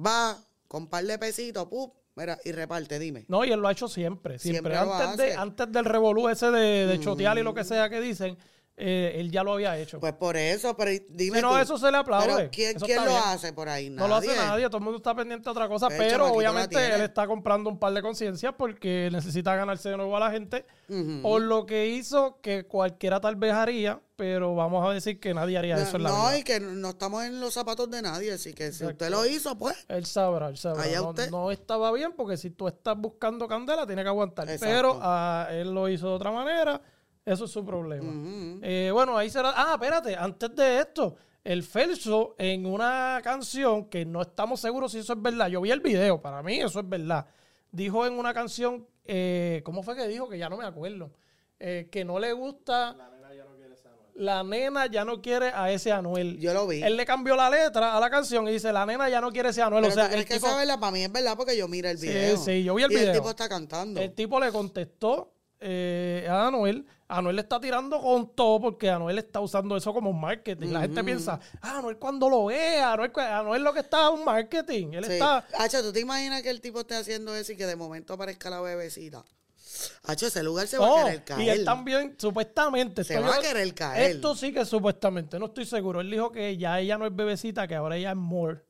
va 0.04 0.38
con 0.68 0.88
par 0.88 1.06
de 1.06 1.20
pesitos, 1.20 1.68
¡pup! 1.68 1.94
Mira, 2.16 2.40
y 2.46 2.52
reparte, 2.54 2.98
dime. 2.98 3.26
No, 3.28 3.44
y 3.44 3.52
él 3.52 3.60
lo 3.60 3.68
ha 3.68 3.74
hecho 3.74 3.88
siempre. 3.88 4.40
Siempre. 4.40 4.76
Antes, 4.78 5.18
de, 5.18 5.34
antes 5.34 5.72
del 5.72 5.86
revolú 5.86 6.30
ese 6.30 6.50
de, 6.50 6.88
de 6.88 7.00
chotear 7.00 7.38
y 7.38 7.44
lo 7.44 7.54
que 7.54 7.64
sea 7.66 7.90
que 7.90 8.00
dicen, 8.00 8.38
eh, 8.78 9.14
él 9.16 9.32
ya 9.32 9.44
lo 9.44 9.54
había 9.54 9.78
hecho. 9.78 10.00
Pues 10.00 10.14
por 10.14 10.36
eso, 10.36 10.76
pero 10.76 10.92
dime 11.10 11.38
si 11.38 11.42
no, 11.42 11.52
tú, 11.52 11.58
eso 11.58 11.78
se 11.78 11.90
le 11.90 11.98
aplaude. 11.98 12.28
Pero 12.36 12.50
¿quién, 12.52 12.78
quién 12.78 12.98
lo 13.06 13.12
bien. 13.12 13.22
hace 13.26 13.54
por 13.54 13.70
ahí? 13.70 13.90
No 13.90 14.08
lo 14.08 14.16
hace 14.16 14.36
nadie, 14.36 14.66
todo 14.68 14.78
el 14.80 14.84
mundo 14.84 14.98
está 14.98 15.16
pendiente 15.16 15.46
de 15.46 15.52
otra 15.52 15.70
cosa, 15.70 15.88
El 15.88 15.98
pero 15.98 16.34
obviamente 16.34 16.94
él 16.94 17.02
está 17.02 17.26
comprando 17.26 17.70
un 17.70 17.80
par 17.80 17.94
de 17.94 18.02
conciencias 18.02 18.54
porque 18.58 19.10
necesita 19.12 19.56
ganarse 19.56 19.90
de 19.90 19.98
nuevo 19.98 20.16
a 20.18 20.20
la 20.20 20.32
gente 20.32 20.66
Ujú. 20.90 21.22
por 21.22 21.42
lo 21.42 21.66
que 21.66 21.88
hizo 21.88 22.40
que 22.42 22.66
cualquiera 22.66 23.22
tal 23.22 23.38
vez 23.38 23.54
haría, 23.54 24.02
pero 24.18 24.56
vamos 24.56 24.88
a 24.88 24.94
decir 24.94 25.20
que 25.20 25.34
nadie 25.34 25.58
haría 25.58 25.78
eso 25.78 25.96
en 25.98 26.04
la 26.04 26.10
no, 26.10 26.28
vida. 26.28 26.38
y 26.40 26.44
que 26.44 26.60
no 26.60 26.90
estamos 26.90 27.24
en 27.24 27.40
los 27.40 27.54
zapatos 27.54 27.90
de 27.90 28.02
nadie, 28.02 28.34
así 28.34 28.54
que 28.54 28.72
si 28.74 28.84
Exacto. 28.84 29.06
usted 29.06 29.10
lo 29.10 29.26
hizo, 29.26 29.58
pues. 29.58 29.86
Él 29.88 30.06
sabrá, 30.06 30.50
él 30.50 30.58
sabrá. 30.58 30.86
No, 30.96 31.10
usted. 31.10 31.30
no 31.32 31.52
estaba 31.52 31.92
bien 31.94 32.14
porque 32.14 32.36
si 32.38 32.50
tú 32.50 32.68
estás 32.68 32.98
buscando 32.98 33.48
candela, 33.48 33.86
tiene 33.88 34.04
que 34.04 34.10
aguantar. 34.10 34.50
Exacto. 34.50 34.66
Pero 34.66 35.00
ah, 35.02 35.48
él 35.52 35.74
lo 35.74 35.88
hizo 35.90 36.10
de 36.10 36.14
otra 36.14 36.32
manera, 36.32 36.82
eso 37.26 37.46
es 37.46 37.52
su 37.52 37.66
problema. 37.66 38.60
Eh, 38.62 38.90
bueno, 38.94 39.18
ahí 39.18 39.30
será. 39.30 39.54
Ah, 39.56 39.72
espérate, 39.74 40.16
antes 40.16 40.56
de 40.56 40.80
esto, 40.80 41.16
el 41.44 41.64
Felso 41.64 42.36
en 42.38 42.66
una 42.66 43.20
canción 43.24 43.86
que 43.86 44.06
no 44.06 44.22
estamos 44.22 44.60
seguros 44.60 44.92
si 44.92 45.00
eso 45.00 45.14
es 45.14 45.22
verdad. 45.22 45.48
Yo 45.48 45.62
vi 45.62 45.72
el 45.72 45.80
video, 45.80 46.22
para 46.22 46.42
mí 46.44 46.60
eso 46.60 46.80
es 46.80 46.88
verdad. 46.90 47.26
Dijo 47.72 48.06
en 48.06 48.14
una 48.14 48.34
canción, 48.34 48.88
eh, 49.04 49.62
¿cómo 49.66 49.84
fue 49.84 49.96
que 49.96 50.08
dijo? 50.08 50.30
Que 50.30 50.38
ya 50.38 50.50
no 50.50 50.58
me 50.58 50.66
acuerdo. 50.66 51.12
Eh, 51.60 51.90
que 51.92 52.06
no 52.06 52.20
le 52.20 52.32
gusta. 52.34 52.96
La 54.18 54.44
nena 54.44 54.86
ya 54.86 55.04
no 55.04 55.22
quiere 55.22 55.48
a 55.54 55.70
ese 55.72 55.92
Anuel. 55.92 56.40
Yo 56.40 56.54
lo 56.54 56.66
vi. 56.68 56.82
Él 56.82 56.96
le 56.96 57.06
cambió 57.06 57.36
la 57.36 57.50
letra 57.50 57.98
a 57.98 58.00
la 58.00 58.10
canción 58.10 58.48
y 58.48 58.52
dice, 58.54 58.72
la 58.72 58.86
nena 58.86 59.10
ya 59.10 59.20
no 59.20 59.30
quiere 59.30 59.50
ese 59.50 59.62
Anuel. 59.62 59.82
Pero 59.84 59.94
o 59.94 59.96
sea, 59.96 60.14
el 60.16 60.24
que 60.26 60.36
tipo, 60.36 60.48
saberla, 60.48 60.80
para 60.80 60.94
mí 60.94 61.04
es 61.04 61.12
verdad 61.12 61.36
porque 61.36 61.58
yo 61.58 61.68
mira 61.68 61.92
el 61.92 61.98
Sí, 61.98 62.08
video. 62.08 62.38
sí, 62.38 62.64
yo 62.64 62.76
vi 62.76 62.84
el 62.84 62.92
y 62.94 62.96
video. 62.96 63.12
el 63.12 63.18
tipo 63.18 63.30
está 63.30 63.50
cantando. 63.50 64.00
el 64.00 64.14
tipo 64.14 64.40
le 64.40 64.54
contestó 64.54 65.34
eh, 65.68 66.28
a 66.30 66.48
Anuel. 66.48 66.86
Anuel 67.08 67.36
le 67.36 67.42
está 67.44 67.60
tirando 67.60 68.00
con 68.02 68.36
todo 68.36 68.60
porque 68.62 68.90
Anuel 68.90 69.18
está 69.20 69.40
usando 69.40 69.76
eso 69.78 69.94
como 69.94 70.12
marketing. 70.14 70.70
La 70.70 70.82
gente 70.82 71.04
piensa, 71.04 71.40
ah, 71.62 71.78
Anuel 71.80 71.98
cuando 71.98 72.30
lo 72.30 72.46
vea, 72.46 72.94
Anuel, 72.94 73.12
Anuel 73.18 73.64
lo 73.64 73.74
que 73.74 73.80
está 73.82 74.06
es 74.08 74.14
un 74.14 74.26
marketing. 74.26 74.94
Él 74.94 75.06
Sí. 75.06 75.14
está... 75.14 75.46
Hacho, 75.60 75.82
¿tú 75.84 75.92
te 75.94 76.00
imaginas 76.00 76.42
que 76.42 76.50
el 76.50 76.62
tipo 76.62 76.80
esté 76.80 76.96
haciendo 76.96 77.36
eso 77.36 77.52
y 77.52 77.58
que 77.58 77.66
de 77.68 77.76
momento 77.76 78.14
aparezca 78.14 78.50
la 78.50 78.62
bebecita? 78.62 79.24
Hacho, 80.04 80.28
ese 80.28 80.42
lugar 80.42 80.68
se 80.68 80.78
va 80.78 81.02
a 81.02 81.06
querer 81.06 81.24
caer. 81.24 81.42
y 81.42 81.50
él 81.50 81.66
también, 81.66 82.16
supuestamente. 82.18 83.04
Se 83.04 83.20
va 83.20 83.28
yo- 83.28 83.34
a 83.34 83.42
querer 83.42 83.74
caer. 83.74 84.12
Esto 84.12 84.34
sí 84.36 84.52
que 84.54 84.62
es 84.62 84.68
supuestamente, 84.70 85.38
no 85.38 85.48
estoy 85.48 85.66
seguro. 85.66 86.02
Él 86.02 86.10
dijo 86.10 86.32
que 86.32 86.58
ya 86.58 86.80
ella 86.80 86.98
no 86.98 87.06
es 87.06 87.16
bebecita, 87.16 87.68
que 87.68 87.76
ahora 87.76 87.98
ella 87.98 88.12
es 88.12 88.16
more. 88.18 88.62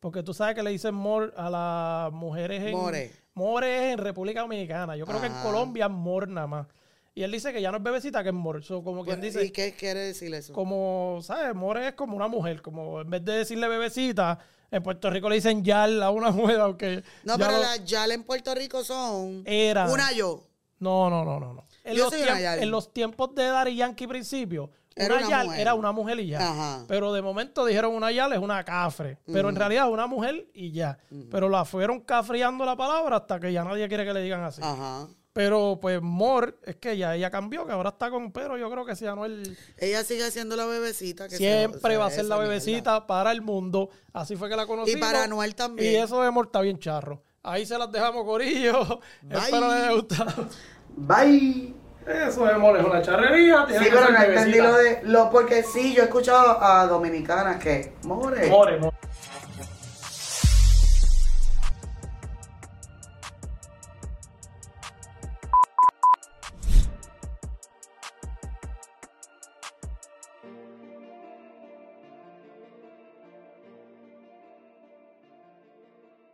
Porque 0.00 0.22
tú 0.22 0.32
sabes 0.34 0.54
que 0.54 0.62
le 0.62 0.70
dicen 0.70 0.94
more 0.94 1.32
a 1.36 1.48
las 1.50 2.12
mujeres 2.12 2.62
en... 2.64 2.72
More. 2.72 3.12
More 3.38 3.66
es 3.88 3.92
en 3.94 3.98
República 3.98 4.40
Dominicana. 4.40 4.96
Yo 4.96 5.06
creo 5.06 5.20
que 5.20 5.26
en 5.28 5.32
Ah. 5.32 5.42
Colombia 5.44 5.86
es 5.86 5.90
more 5.92 6.26
nada 6.26 6.46
más. 6.46 6.66
Y 7.14 7.22
él 7.22 7.32
dice 7.32 7.52
que 7.52 7.60
ya 7.62 7.70
no 7.70 7.78
es 7.78 7.82
bebecita, 7.82 8.22
que 8.22 8.28
es 8.28 8.34
more. 8.34 8.62
So, 8.62 8.82
como 8.84 9.04
quien 9.04 9.20
dice... 9.20 9.44
¿Y 9.44 9.50
qué 9.50 9.74
quiere 9.74 10.00
decir 10.00 10.32
eso? 10.34 10.52
como, 10.52 11.18
¿sabes? 11.22 11.54
More 11.54 11.88
es 11.88 11.94
como 11.94 12.16
una 12.16 12.28
mujer, 12.28 12.62
como 12.62 13.00
en 13.00 13.10
vez 13.10 13.24
de 13.24 13.32
decirle 13.32 13.66
bebecita, 13.68 14.38
en 14.70 14.82
Puerto 14.82 15.08
Rico 15.10 15.28
le 15.28 15.36
dicen 15.36 15.64
yal 15.64 16.02
a 16.02 16.10
una 16.10 16.30
mujer, 16.40 16.60
aunque 16.60 17.02
No, 17.24 17.36
pero 17.38 17.52
lo- 17.52 17.58
las 17.60 17.84
YAL 17.84 18.12
en 18.12 18.22
Puerto 18.24 18.54
Rico 18.54 18.84
son 18.84 19.42
Era. 19.46 19.88
una 19.90 20.12
yo. 20.12 20.44
No, 20.80 21.10
no, 21.10 21.24
no, 21.24 21.40
no. 21.40 21.54
no. 21.54 21.64
En, 21.84 21.96
Yo 21.96 22.04
los 22.04 22.12
soy 22.12 22.22
una 22.22 22.32
tiemp- 22.36 22.42
yal. 22.42 22.62
en 22.62 22.70
los 22.70 22.92
tiempos 22.92 23.34
de 23.34 23.44
Daddy 23.46 23.74
Yankee 23.76 24.06
principio, 24.06 24.70
Era 24.98 25.16
una, 25.16 25.26
una 25.26 25.30
yal 25.30 25.46
mujer. 25.46 25.60
era 25.60 25.74
una 25.74 25.92
mujer 25.92 26.20
y 26.20 26.26
ya. 26.28 26.50
Ajá. 26.50 26.84
Pero 26.88 27.12
de 27.12 27.22
momento 27.22 27.64
dijeron 27.64 27.94
una 27.94 28.10
yal 28.12 28.32
es 28.32 28.38
una 28.38 28.64
cafre. 28.64 29.18
Pero 29.26 29.48
en 29.48 29.56
realidad 29.56 29.86
es 29.86 29.92
una 29.92 30.06
mujer 30.06 30.48
y 30.54 30.72
ya. 30.72 30.98
Pero 31.30 31.48
la 31.48 31.64
fueron 31.64 32.00
cafriando 32.00 32.64
la 32.64 32.76
palabra 32.76 33.16
hasta 33.16 33.40
que 33.40 33.52
ya 33.52 33.64
nadie 33.64 33.88
quiere 33.88 34.04
que 34.04 34.12
le 34.12 34.22
digan 34.22 34.42
así. 34.42 34.60
Ajá. 34.62 35.08
Pero 35.32 35.78
pues 35.80 36.02
More, 36.02 36.54
es 36.64 36.76
que 36.76 36.96
ya 36.96 37.14
ella 37.14 37.30
cambió, 37.30 37.64
que 37.64 37.70
ahora 37.70 37.90
está 37.90 38.10
con 38.10 38.32
pero 38.32 38.58
yo 38.58 38.68
creo 38.72 38.84
que 38.84 38.96
si 38.96 39.06
Anuel 39.06 39.56
Ella 39.76 40.02
sigue 40.02 40.28
siendo 40.32 40.56
la 40.56 40.66
bebecita. 40.66 41.28
Que 41.28 41.36
siempre 41.36 41.96
va 41.96 42.06
a 42.06 42.10
ser 42.10 42.24
la 42.24 42.38
bebecita 42.38 43.06
para 43.06 43.30
el 43.30 43.40
mundo. 43.40 43.88
Así 44.12 44.34
fue 44.34 44.48
que 44.48 44.56
la 44.56 44.66
conocimos. 44.66 44.98
Y 44.98 45.00
para 45.00 45.22
Anuel 45.22 45.54
también. 45.54 45.92
Y 45.92 45.96
eso 45.96 46.20
de 46.22 46.30
More 46.32 46.46
está 46.46 46.60
bien 46.60 46.80
charro. 46.80 47.22
Ahí 47.44 47.64
se 47.66 47.78
las 47.78 47.92
dejamos, 47.92 48.24
Corillo. 48.24 49.00
Bye. 49.22 49.38
Espero 49.38 49.68
les 49.68 49.76
haya 49.76 49.92
gustado. 49.92 50.48
Bye. 50.96 51.74
Eso 52.08 52.46
de 52.46 52.54
More 52.54 52.80
es 52.80 52.86
una 52.86 53.02
charrería. 53.02 53.64
tiene 53.66 53.84
Sí, 53.84 53.90
que 53.90 53.96
pero 53.96 54.10
no 54.10 54.18
entendí 54.22 54.58
lo 54.58 54.74
de. 54.74 55.00
Lo, 55.04 55.30
porque 55.30 55.62
sí, 55.62 55.94
yo 55.94 56.02
he 56.02 56.06
escuchado 56.06 56.62
a 56.62 56.86
dominicanas 56.86 57.62
que. 57.62 57.92
More. 58.04 58.48
More, 58.48 58.78
more. 58.78 58.96